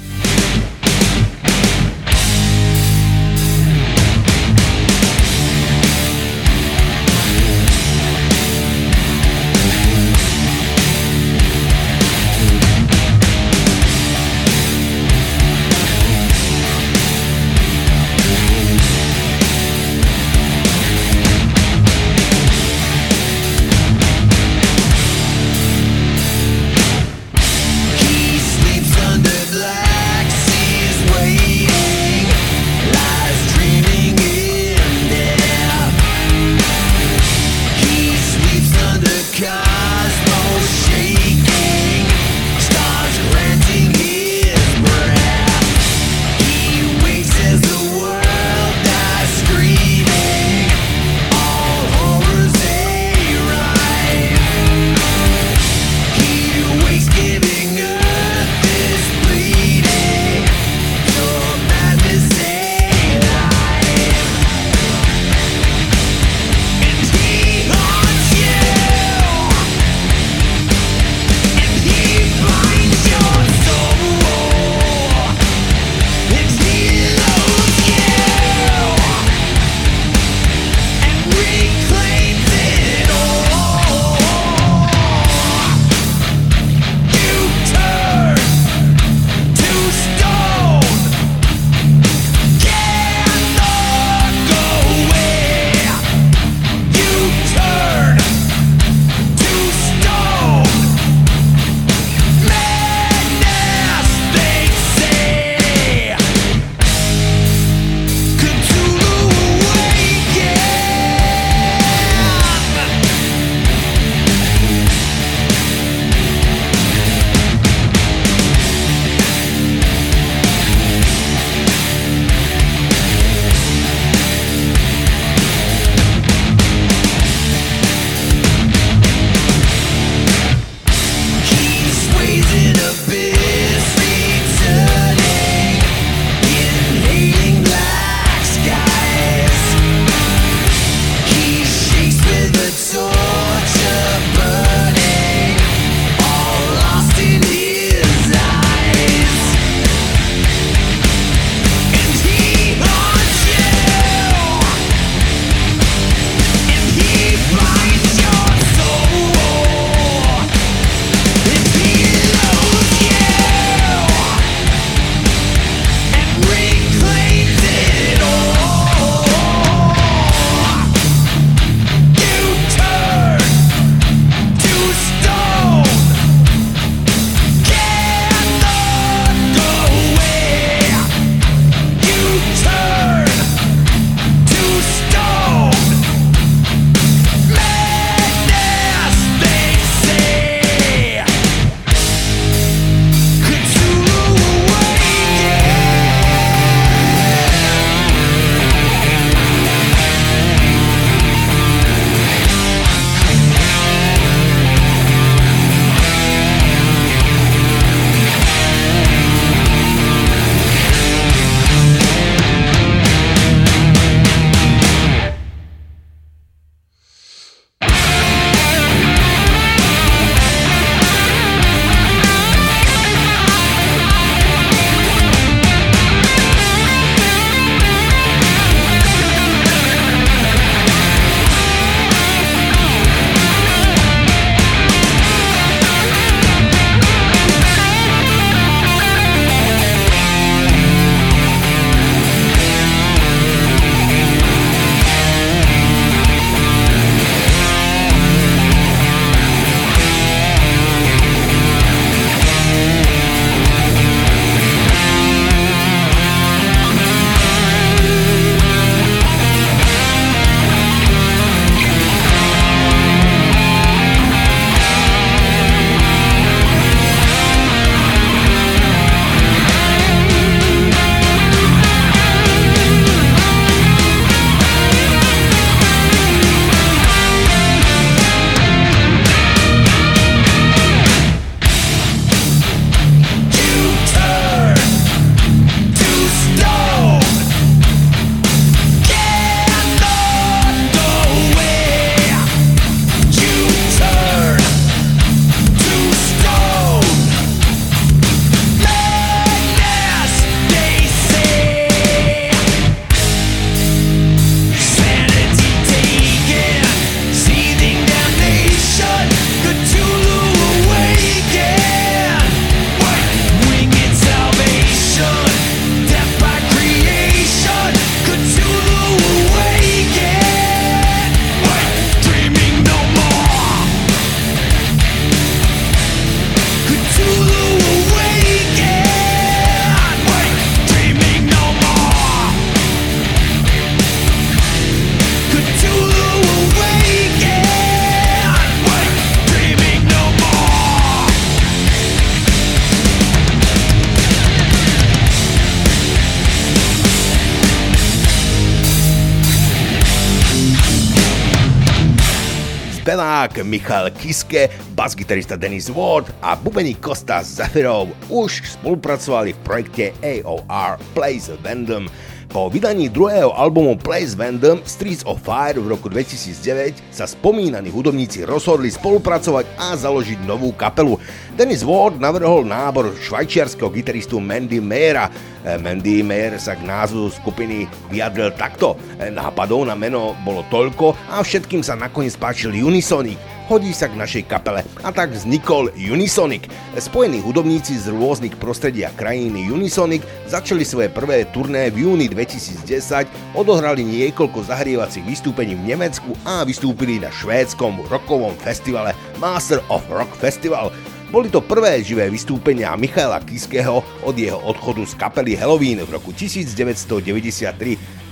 [353.54, 360.98] Spevák Michal Kiske, basgitarista Dennis Ward a bubeník Kostas Zafirov už spolupracovali v projekte AOR
[361.14, 362.10] Plays Vandom.
[362.50, 368.42] Po vydaní druhého albumu Place Vandom Streets of Fire v roku 2009 sa spomínaní hudobníci
[368.42, 371.18] rozhodli spolupracovať a založiť novú kapelu.
[371.54, 375.30] Dennis Ward navrhol nábor švajčiarského gitaristu Mandy Mayera.
[375.62, 378.98] E, Mandy Mayer sa k názvu skupiny vyjadril takto.
[379.22, 384.18] E, nápadov na meno bolo toľko a všetkým sa nakoniec páčil Unisonic hodí sa k
[384.20, 386.68] našej kapele a tak vznikol Unisonic.
[387.00, 390.20] Spojení hudobníci z rôznych prostredí a krajín Unisonic
[390.50, 397.16] začali svoje prvé turné v júni 2010, odohrali niekoľko zahrievacích vystúpení v Nemecku a vystúpili
[397.16, 400.92] na švédskom rockovom festivale Master of Rock Festival.
[401.34, 406.30] Boli to prvé živé vystúpenia Michaela Kiského od jeho odchodu z kapely Halloween v roku
[406.30, 407.74] 1993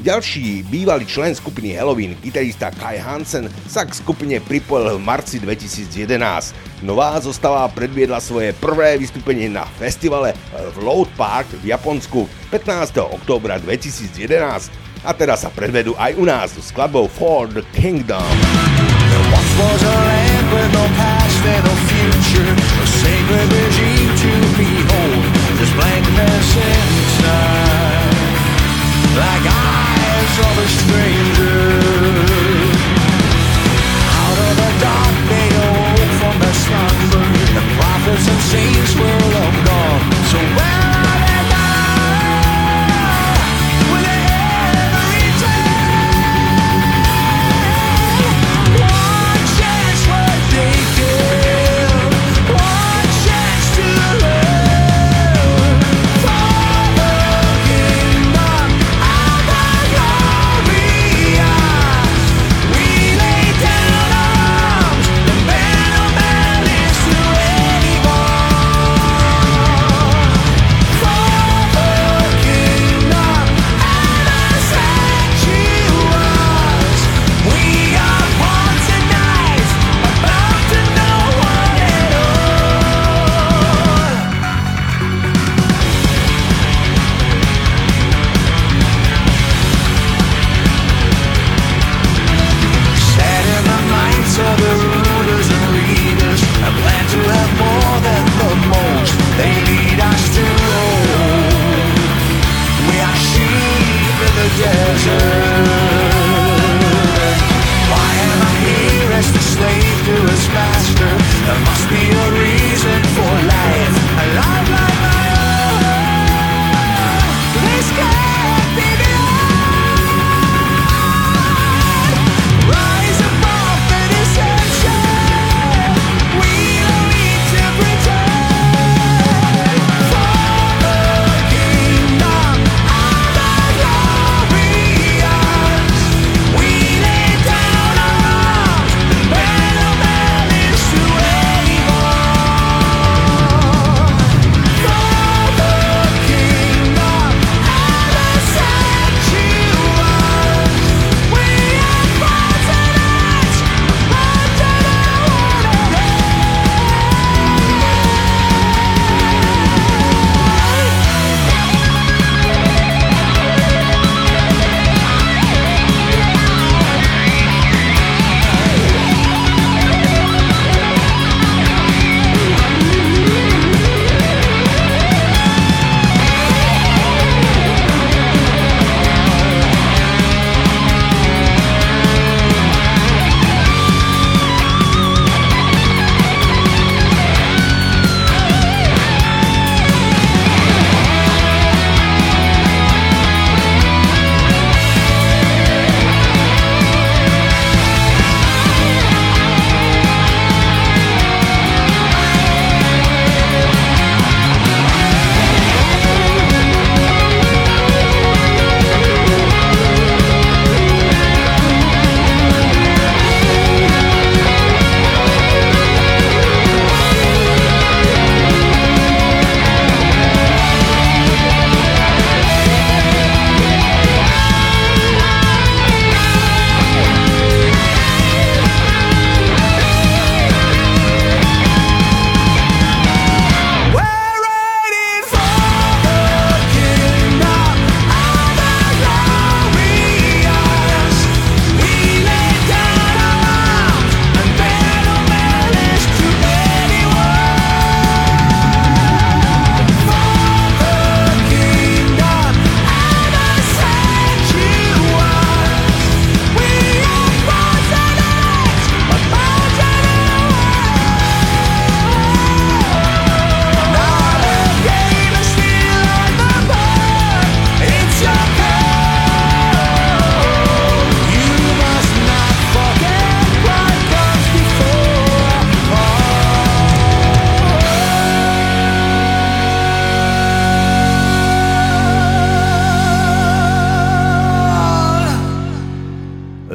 [0.07, 6.87] ďalší bývalý člen skupiny Halloween, gitarista Kai Hansen, sa k skupine pripojil v marci 2011.
[6.87, 13.03] Nová zostava predviedla svoje prvé vystúpenie na festivale v Load Park v Japonsku 15.
[13.03, 14.71] októbra 2011
[15.03, 18.31] a teraz sa predvedú aj u nás s skladbou For the Kingdom.
[20.53, 25.25] With no past and no future, a sacred regime to behold.
[25.57, 28.13] There's blankness inside,
[29.17, 31.61] like eyes of a stranger.
[34.21, 37.25] Out of the dark they awoke from their slumber.
[37.57, 40.05] The prophets and saints were long gone.
[40.29, 40.39] So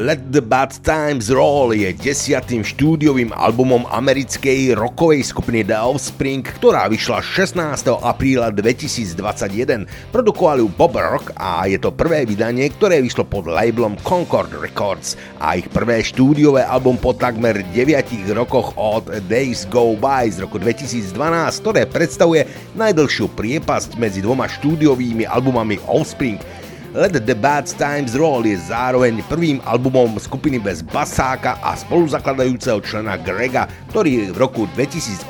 [0.07, 6.87] where the Bad Times Roll je desiatým štúdiovým albumom americkej rockovej skupiny The Offspring, ktorá
[6.87, 7.91] vyšla 16.
[7.91, 9.83] apríla 2021.
[10.15, 15.19] Produkovali ju Bob Rock a je to prvé vydanie, ktoré vyšlo pod labelom Concord Records
[15.43, 20.55] a ich prvé štúdiové album po takmer 9 rokoch od Days Go By z roku
[20.55, 21.11] 2012,
[21.59, 22.47] ktoré predstavuje
[22.79, 26.39] najdlhšiu priepasť medzi dvoma štúdiovými albumami Offspring–
[26.97, 33.21] Let the Bad Times Roll je zároveň prvým albumom skupiny bez basáka a spoluzakladajúceho člena
[33.21, 35.29] Grega, ktorý v roku 2018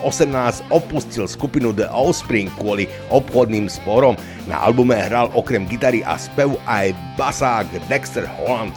[0.72, 4.16] opustil skupinu The Offspring kvôli obchodným sporom.
[4.48, 8.72] Na albume hral okrem gitary a spevu aj basák Dexter Holland.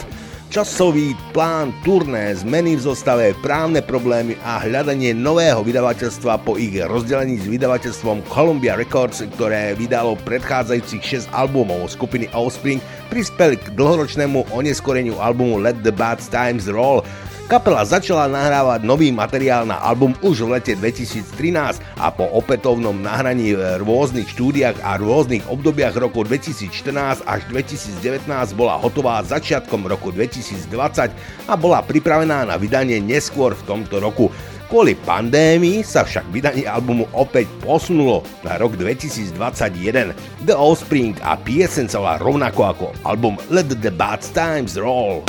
[0.51, 7.39] Časový plán turné, zmeny v zostave, právne problémy a hľadanie nového vydavateľstva po ich rozdelení
[7.39, 12.83] s vydavateľstvom Columbia Records, ktoré vydalo predchádzajúcich 6 albumov skupiny Offspring,
[13.15, 17.07] prispeli k dlhoročnému oneskoreniu albumu Let the Bad Times Roll,
[17.51, 23.59] Kapela začala nahrávať nový materiál na album už v lete 2013 a po opätovnom nahraní
[23.59, 30.71] v rôznych štúdiách a rôznych obdobiach roku 2014 až 2019 bola hotová začiatkom roku 2020
[31.51, 34.31] a bola pripravená na vydanie neskôr v tomto roku.
[34.71, 40.15] Kvôli pandémii sa však vydanie albumu opäť posunulo na rok 2021.
[40.47, 45.27] The Offspring a piesen sa rovnako ako album Let the Bad Times Roll.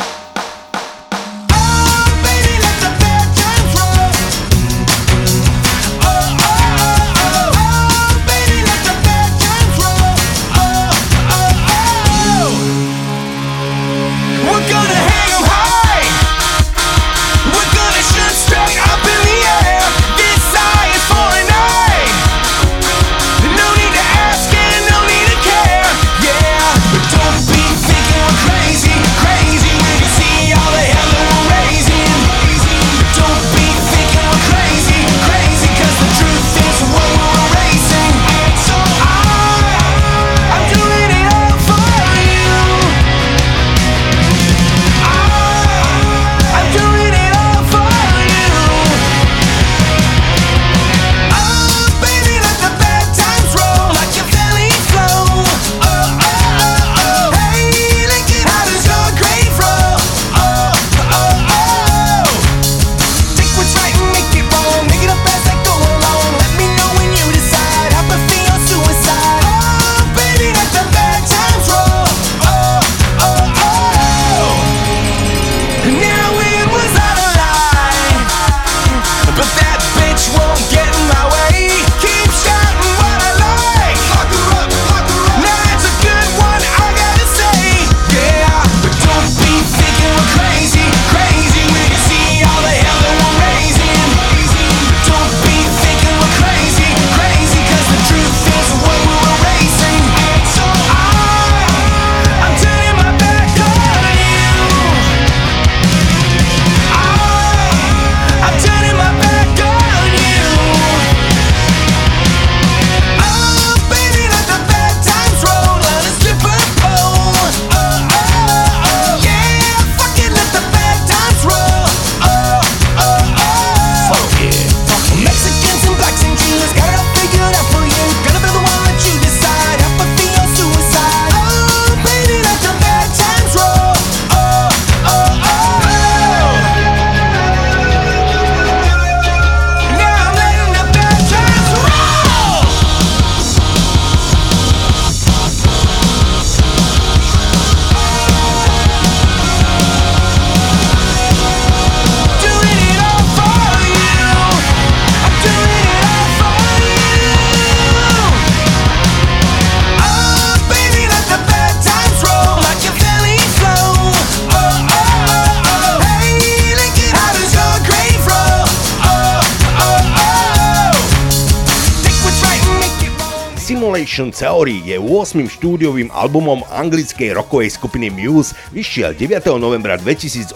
[174.11, 175.47] Simulation Theory je 8.
[175.47, 179.55] štúdiovým albumom anglickej rockovej skupiny Muse, vyšiel 9.
[179.55, 180.51] novembra 2018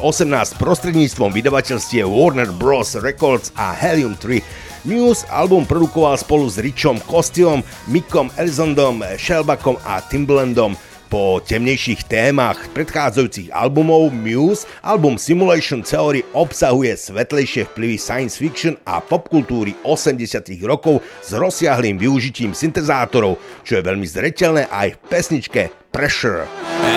[0.60, 2.99] prostredníctvom vydavateľstie Warner Bros.
[2.99, 4.44] Records a Helium 3.
[4.84, 10.76] Muse album produkoval spolu s Richom Kostiom, Mickom Elzondom, Shelbackom a Timbalandom.
[11.06, 18.98] Po temnejších témach predchádzajúcich albumov Muse, album Simulation Theory obsahuje svetlejšie vplyvy science fiction a
[19.06, 25.61] popkultúry 80 rokov s rozsiahlým využitím syntezátorov, čo je veľmi zreteľné aj v pesničke
[25.94, 26.49] Pressure.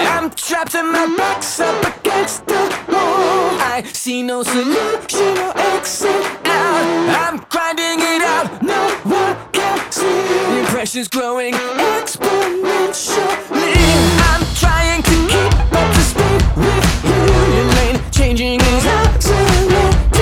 [0.09, 2.59] I'm trapped in my box up against the
[2.91, 3.61] wall.
[3.61, 6.85] I see no solution or exit out.
[7.25, 10.23] I'm grinding it out, no one can see.
[10.55, 13.77] The pressure's growing exponentially.
[14.31, 17.21] I'm trying to keep up to speed with you.
[17.57, 20.18] Your lane changing is accelerating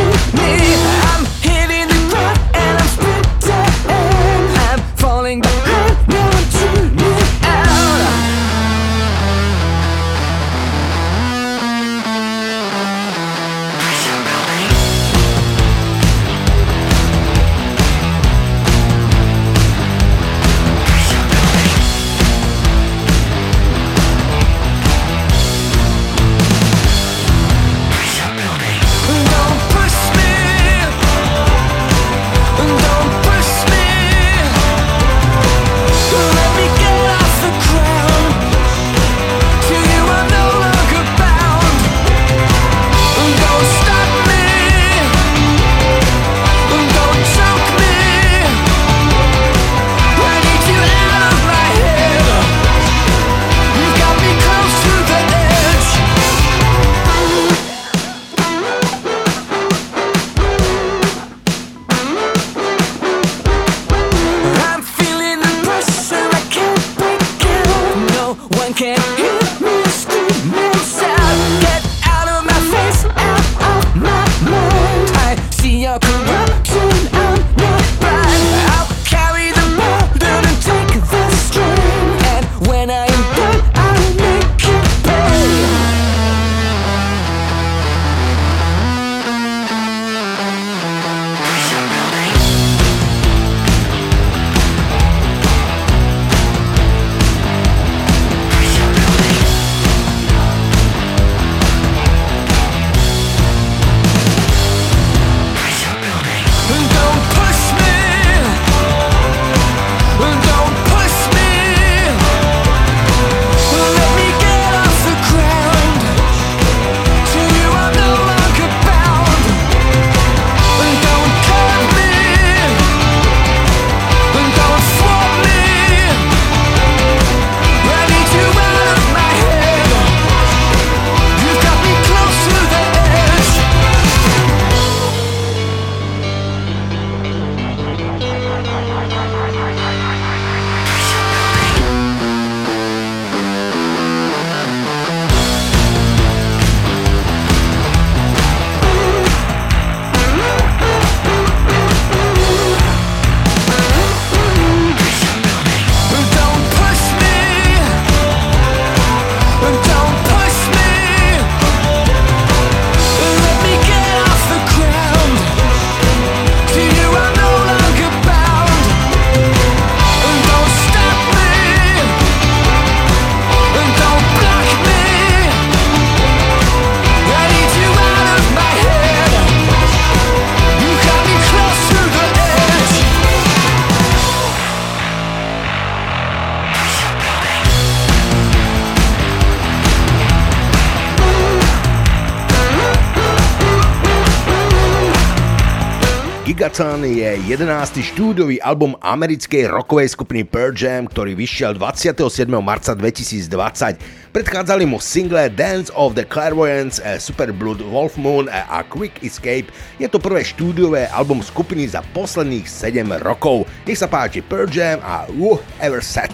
[197.36, 198.00] je 11.
[198.00, 202.48] štúdiový album americkej rockovej skupiny Pearl Jam, ktorý vyšiel 27.
[202.64, 204.32] marca 2020.
[204.32, 209.68] Predchádzali mu single Dance of the Clairvoyants, a Super Blood, Wolf Moon a Quick Escape.
[210.00, 213.68] Je to prvé štúdiové album skupiny za posledných 7 rokov.
[213.84, 216.32] Nech sa páči Pearl Jam a Who Ever Set.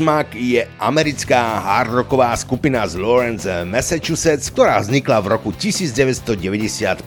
[0.01, 7.05] Godsmack je americká hardrocková skupina z Lawrence, Massachusetts, ktorá vznikla v roku 1995.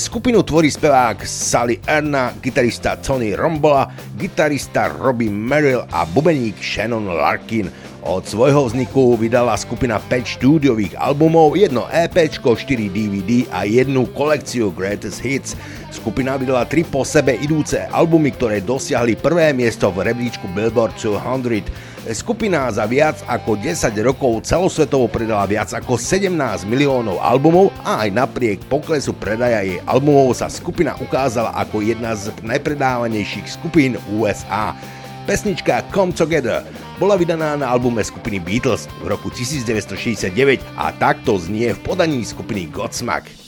[0.00, 7.68] Skupinu tvorí spevák Sally Erna, gitarista Tony Rombola, gitarista Robbie Merrill a bubeník Shannon Larkin.
[8.04, 12.56] Od svojho vzniku vydala skupina 5 štúdiových albumov, jedno EP, 4
[12.88, 15.56] DVD a jednu kolekciu Greatest Hits.
[15.92, 21.83] Skupina vydala tri po sebe idúce albumy, ktoré dosiahli prvé miesto v rebríčku Billboard 200.
[22.12, 26.36] Skupina za viac ako 10 rokov celosvetovo predala viac ako 17
[26.68, 32.28] miliónov albumov a aj napriek poklesu predaja jej albumov sa skupina ukázala ako jedna z
[32.44, 34.76] najpredávanejších skupín USA.
[35.24, 36.60] Pesnička Come Together
[37.00, 42.68] bola vydaná na albume skupiny Beatles v roku 1969 a takto znie v podaní skupiny
[42.68, 43.43] Godsmack.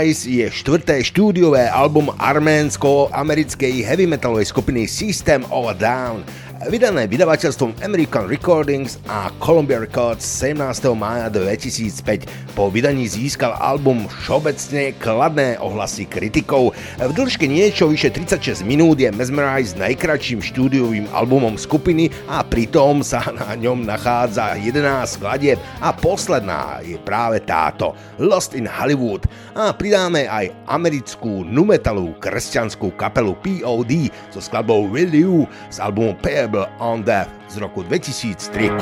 [0.00, 6.24] Mesmerize je štvrté štúdiové album arménsko-americkej heavy metalovej skupiny System of a Down.
[6.68, 10.92] vydané vydavateľstvom American Recordings a Columbia Records 17.
[10.92, 12.28] mája 2005.
[12.52, 16.76] Po vydaní získal album všeobecne kladné ohlasy kritikov.
[17.00, 23.24] V dĺžke niečo vyše 36 minút je Mesmerize najkračším štúdiovým albumom skupiny a pritom sa
[23.32, 29.24] na ňom nachádza 11 skladieb a posledná je práve táto Lost in Hollywood.
[29.56, 36.68] A pridáme aj americkú numetalovú kresťanskú kapelu POD so skladbou Will You z albumu Payable
[36.84, 38.76] on Death z roku 2003.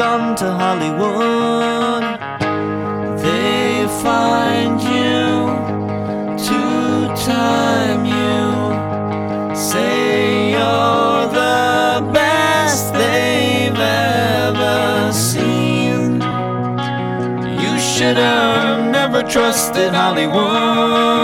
[0.00, 2.02] Gone to Hollywood.
[3.20, 5.20] They find you
[6.46, 6.60] to
[7.32, 9.54] time you.
[9.54, 16.14] Say you're the best they've ever seen.
[17.62, 21.19] You should have never trusted Hollywood.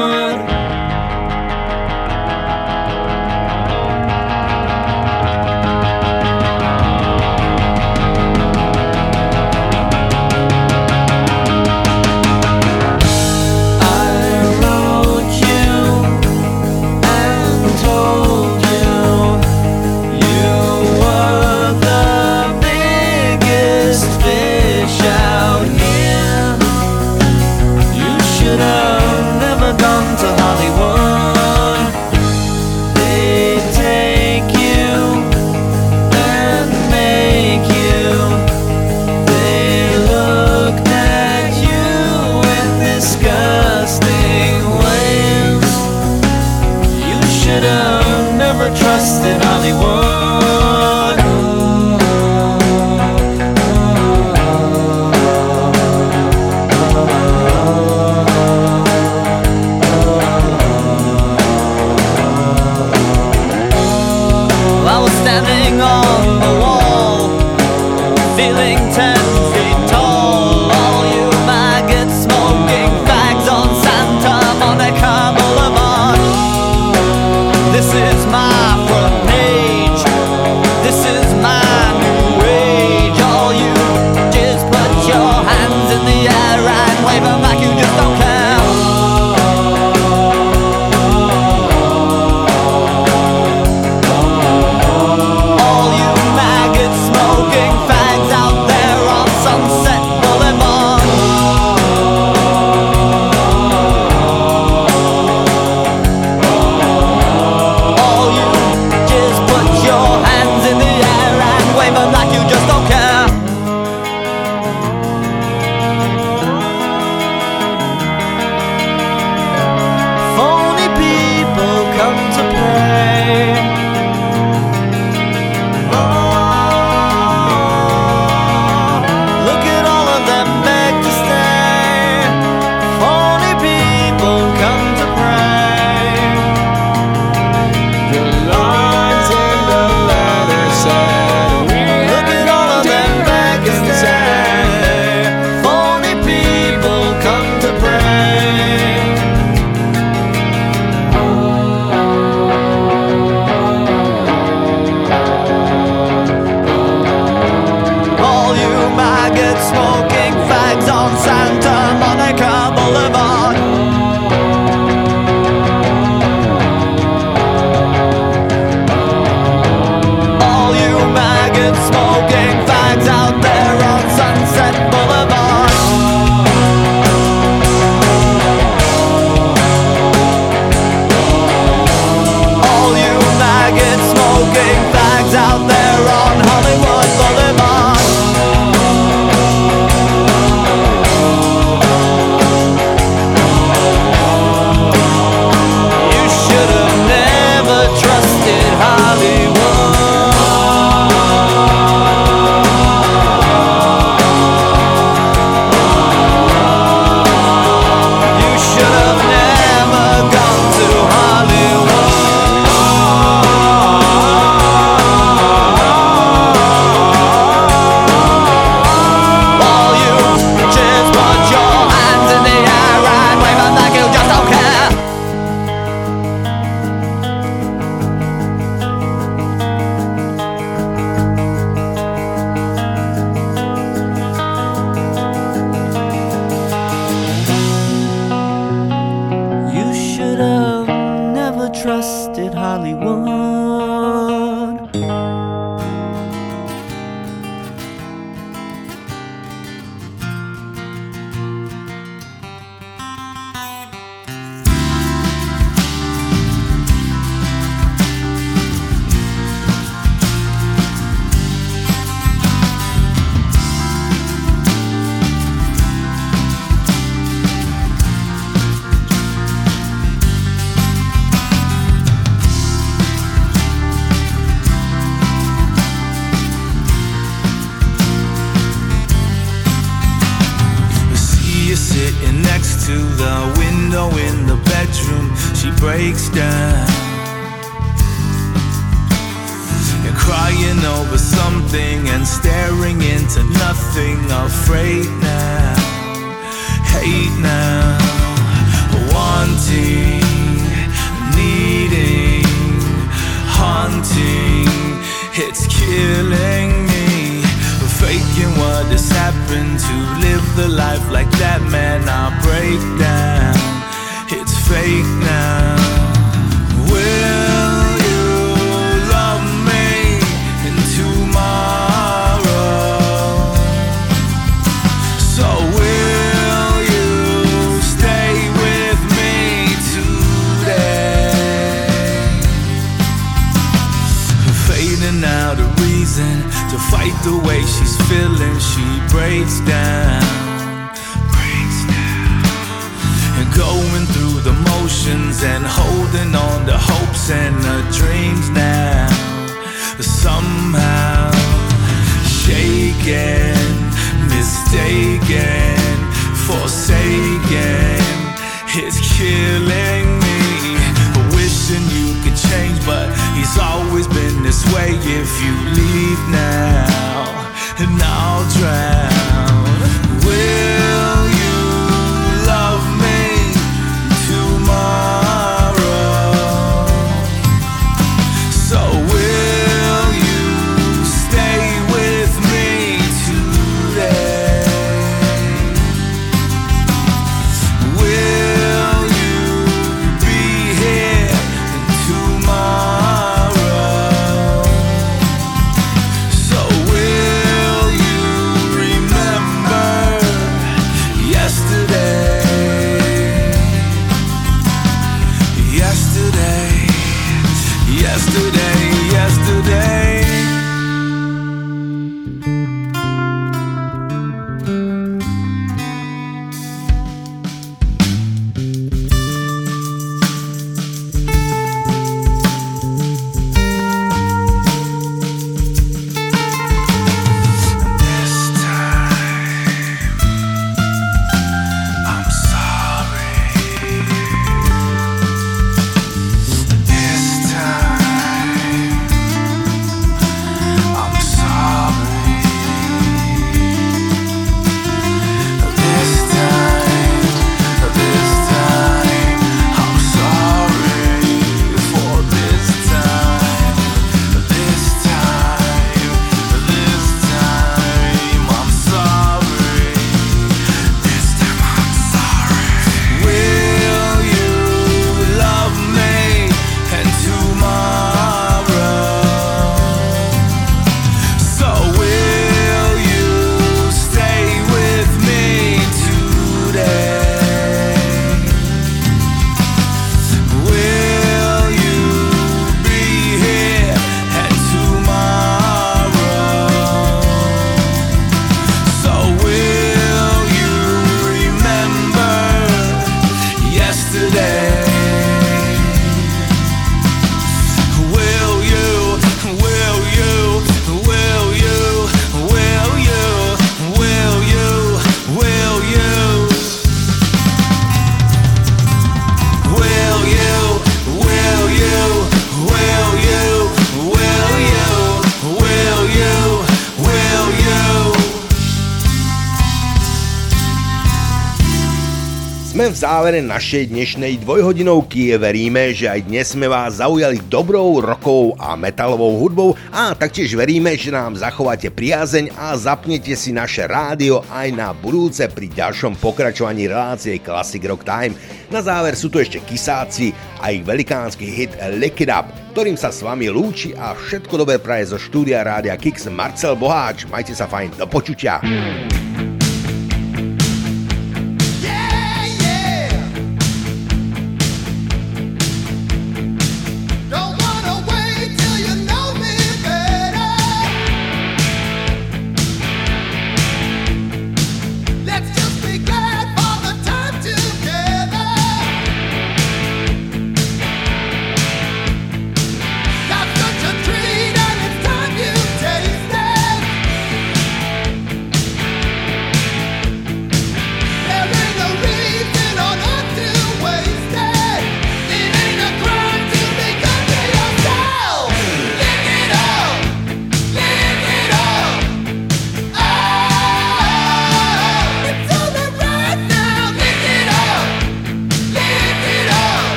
[522.97, 525.37] V závere našej dnešnej dvojhodinovky.
[525.37, 530.97] Veríme, že aj dnes sme vás zaujali dobrou rokovou a metalovou hudbou a taktiež veríme,
[530.97, 536.89] že nám zachováte priazeň a zapnete si naše rádio aj na budúce pri ďalšom pokračovaní
[536.89, 538.33] relácie Classic Rock Time.
[538.73, 540.33] Na záver sú tu ešte Kisáci
[540.65, 544.81] a ich velikánsky hit Lick It Up, ktorým sa s vami lúči a všetko dobré
[544.81, 547.29] praje zo štúdia Rádia Kix Marcel Boháč.
[547.29, 548.57] Majte sa fajn, do počutia.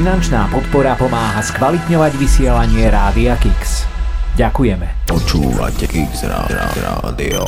[0.00, 3.84] Finančná podpora pomáha skvalitňovať vysielanie Rádia Kix.
[4.32, 5.04] Ďakujeme.
[5.04, 7.44] Počúvate Kix Rádio.